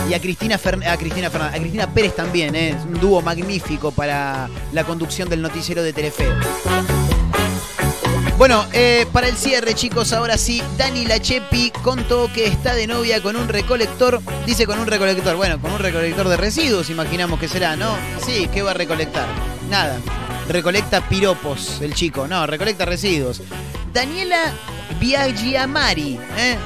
[0.07, 3.91] Y a Cristina, a Cristina Fernández, a Cristina Pérez también, eh, es un dúo magnífico
[3.91, 6.25] para la conducción del noticiero de Telefe.
[8.41, 13.21] Bueno, eh, para el cierre, chicos, ahora sí, Dani Lachepi contó que está de novia
[13.21, 14.19] con un recolector.
[14.47, 17.95] Dice con un recolector, bueno, con un recolector de residuos, imaginamos que será, ¿no?
[18.25, 19.27] Sí, ¿qué va a recolectar?
[19.69, 19.99] Nada.
[20.49, 23.43] Recolecta piropos el chico, no, recolecta residuos.
[23.93, 24.53] Daniela
[24.99, 26.57] Biagiamari, ¿eh?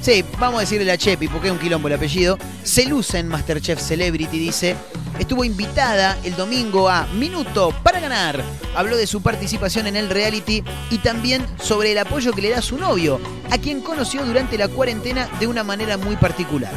[0.00, 2.38] Sí, vamos a decirle la Chepi, porque es un quilombo el apellido.
[2.62, 4.74] Se luce en Masterchef Celebrity, dice.
[5.18, 8.42] Estuvo invitada el domingo a Minuto para ganar.
[8.74, 12.62] Habló de su participación en el reality y también sobre el apoyo que le da
[12.62, 13.20] su novio,
[13.50, 16.72] a quien conoció durante la cuarentena de una manera muy particular.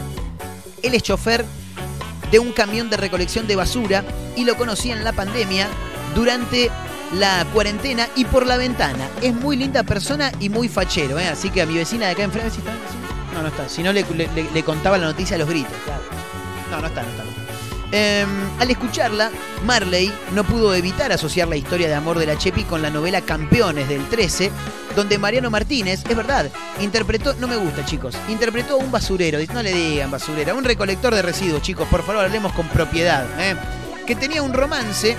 [0.81, 1.45] Él es chofer
[2.29, 4.03] de un camión de recolección de basura
[4.35, 5.69] y lo conocí en la pandemia
[6.13, 6.69] durante
[7.13, 9.07] la cuarentena y por la ventana.
[9.21, 11.27] Es muy linda persona y muy fachero, ¿eh?
[11.27, 12.73] así que a mi vecina de acá enfrente, ¿sí está?
[13.33, 13.67] No, no está.
[13.69, 14.03] Si no, le,
[14.63, 15.73] contaba la noticia a los gritos.
[16.71, 17.23] No, no está, no está.
[17.23, 17.43] no está.
[17.95, 18.25] Eh,
[18.59, 19.29] al escucharla,
[19.65, 23.21] Marley no pudo evitar asociar la historia de amor de la Chepi con la novela
[23.21, 24.51] Campeones del 13,
[24.95, 26.49] donde Mariano Martínez, es verdad,
[26.81, 30.63] interpretó, no me gusta chicos, interpretó a un basurero, no le digan basurero, a un
[30.63, 33.55] recolector de residuos, chicos, por favor, hablemos con propiedad, ¿eh?
[34.07, 35.15] que tenía un romance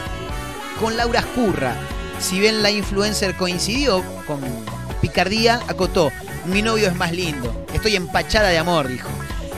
[0.80, 1.76] con Laura Escurra.
[2.20, 4.40] Si bien la influencer coincidió con
[5.00, 6.10] picardía, acotó,
[6.46, 9.08] mi novio es más lindo, estoy empachada de amor, dijo.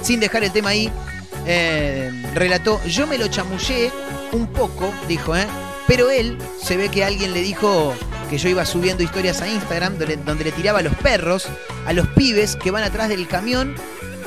[0.02, 0.90] Sin dejar el tema ahí,
[1.46, 3.90] eh, relató, yo me lo chamullé
[4.32, 5.46] un poco, dijo, ¿eh?
[5.86, 7.94] pero él se ve que alguien le dijo
[8.28, 11.46] que yo iba subiendo historias a Instagram donde, le tiraba a los perros,
[11.86, 13.76] a los pibes que van atrás del camión,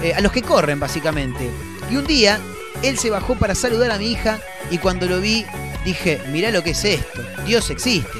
[0.01, 1.49] eh, a los que corren básicamente.
[1.91, 2.39] Y un día
[2.81, 4.39] él se bajó para saludar a mi hija
[4.71, 5.45] y cuando lo vi
[5.85, 8.19] dije, mirá lo que es esto, Dios existe.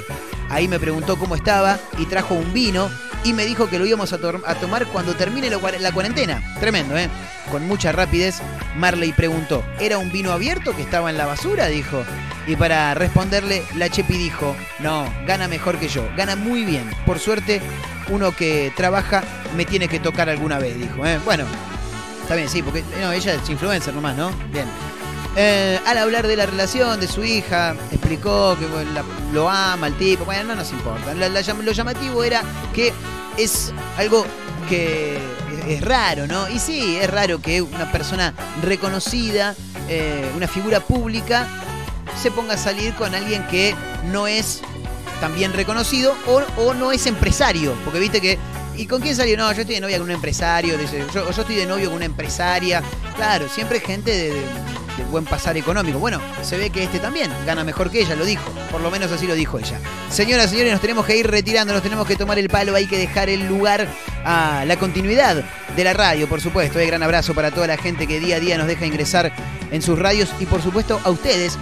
[0.49, 2.89] Ahí me preguntó cómo estaba y trajo un vino
[3.23, 6.41] y me dijo que lo íbamos a, a tomar cuando termine la cuarentena.
[6.59, 7.09] Tremendo, ¿eh?
[7.51, 8.41] Con mucha rapidez,
[8.75, 11.67] Marley preguntó, ¿era un vino abierto que estaba en la basura?
[11.67, 12.03] Dijo.
[12.47, 16.89] Y para responderle, la Chepi dijo, no, gana mejor que yo, gana muy bien.
[17.05, 17.61] Por suerte,
[18.09, 19.23] uno que trabaja
[19.55, 21.05] me tiene que tocar alguna vez, dijo.
[21.05, 21.19] ¿eh?
[21.25, 21.45] Bueno,
[22.23, 24.31] está bien, sí, porque no, ella es influencer nomás, ¿no?
[24.51, 24.65] Bien.
[25.41, 28.67] Eh, al hablar de la relación de su hija, explicó que
[29.31, 30.25] lo ama el tipo.
[30.25, 31.13] Bueno, no nos importa.
[31.13, 32.91] Lo llamativo era que
[33.37, 34.25] es algo
[34.67, 35.17] que
[35.65, 36.49] es, raro, ¿no?
[36.49, 39.55] Y sí, es raro que una persona reconocida,
[39.87, 41.47] eh, una figura pública,
[42.21, 43.73] se ponga a salir con alguien que
[44.11, 44.59] no es
[45.21, 47.75] también reconocido o, o no es empresario.
[47.85, 48.37] Porque viste que.
[48.75, 49.37] ¿Y con quién salió?
[49.37, 50.75] No, yo estoy de novia con un empresario.
[51.13, 52.83] yo, yo estoy de novio con una empresaria.
[53.15, 54.43] Claro, siempre gente de-
[55.05, 55.99] buen pasar económico.
[55.99, 58.49] Bueno, se ve que este también gana mejor que ella, lo dijo.
[58.71, 59.79] Por lo menos así lo dijo ella.
[60.09, 62.75] Señoras, señores, nos tenemos que ir retirando, nos tenemos que tomar el palo.
[62.75, 63.87] Hay que dejar el lugar
[64.25, 65.43] a la continuidad
[65.75, 66.79] de la radio, por supuesto.
[66.79, 69.31] Un gran abrazo para toda la gente que día a día nos deja ingresar
[69.71, 71.57] en sus radios y, por supuesto, a ustedes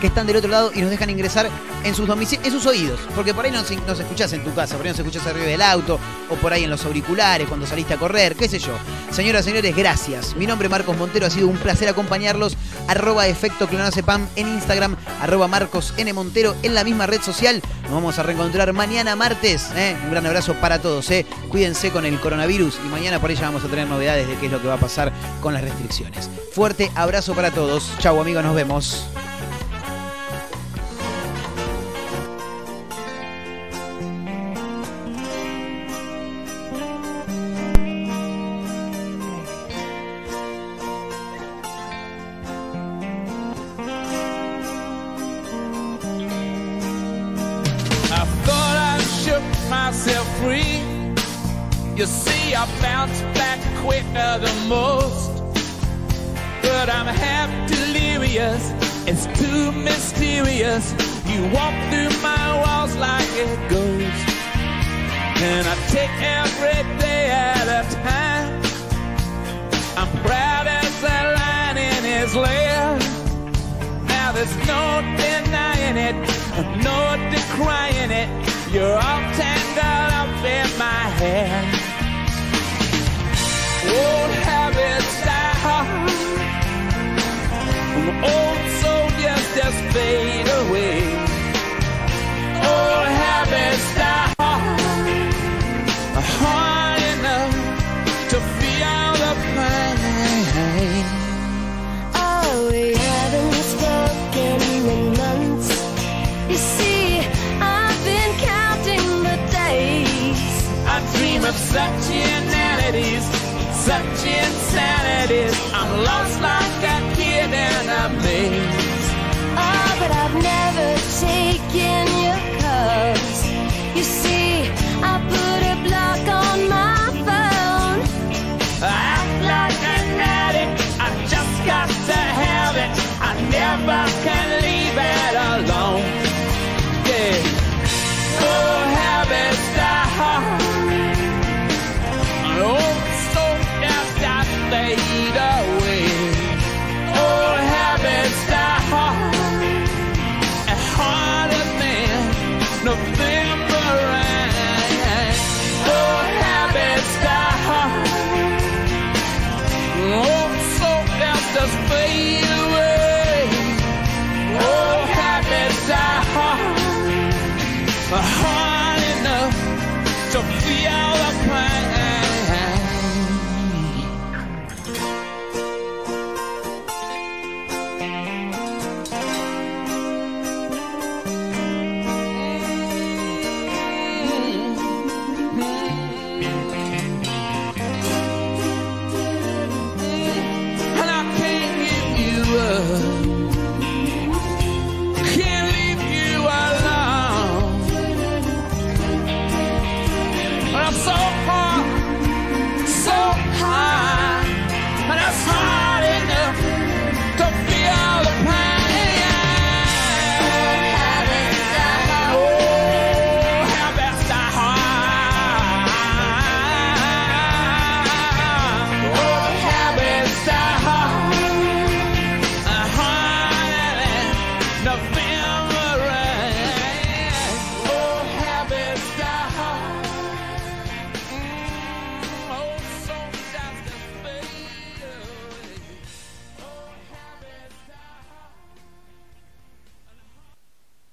[0.00, 1.48] que están del otro lado y nos dejan ingresar
[1.84, 3.00] en sus en sus oídos.
[3.14, 5.62] Porque por ahí nos, nos escuchás en tu casa, por ahí nos escuchás arriba del
[5.62, 5.98] auto,
[6.30, 8.72] o por ahí en los auriculares, cuando saliste a correr, qué sé yo.
[9.10, 10.36] Señoras, señores, gracias.
[10.36, 12.56] Mi nombre es Marcos Montero, ha sido un placer acompañarlos.
[12.88, 16.12] Arroba efecto clonazepam en Instagram, arroba Marcos N.
[16.12, 17.62] Montero en la misma red social.
[17.82, 19.68] Nos vamos a reencontrar mañana martes.
[19.76, 19.96] ¿eh?
[20.04, 21.10] Un gran abrazo para todos.
[21.10, 21.26] ¿eh?
[21.50, 24.52] Cuídense con el coronavirus y mañana por ella vamos a tener novedades de qué es
[24.52, 26.30] lo que va a pasar con las restricciones.
[26.52, 27.90] Fuerte abrazo para todos.
[27.98, 29.06] Chau amigos, nos vemos.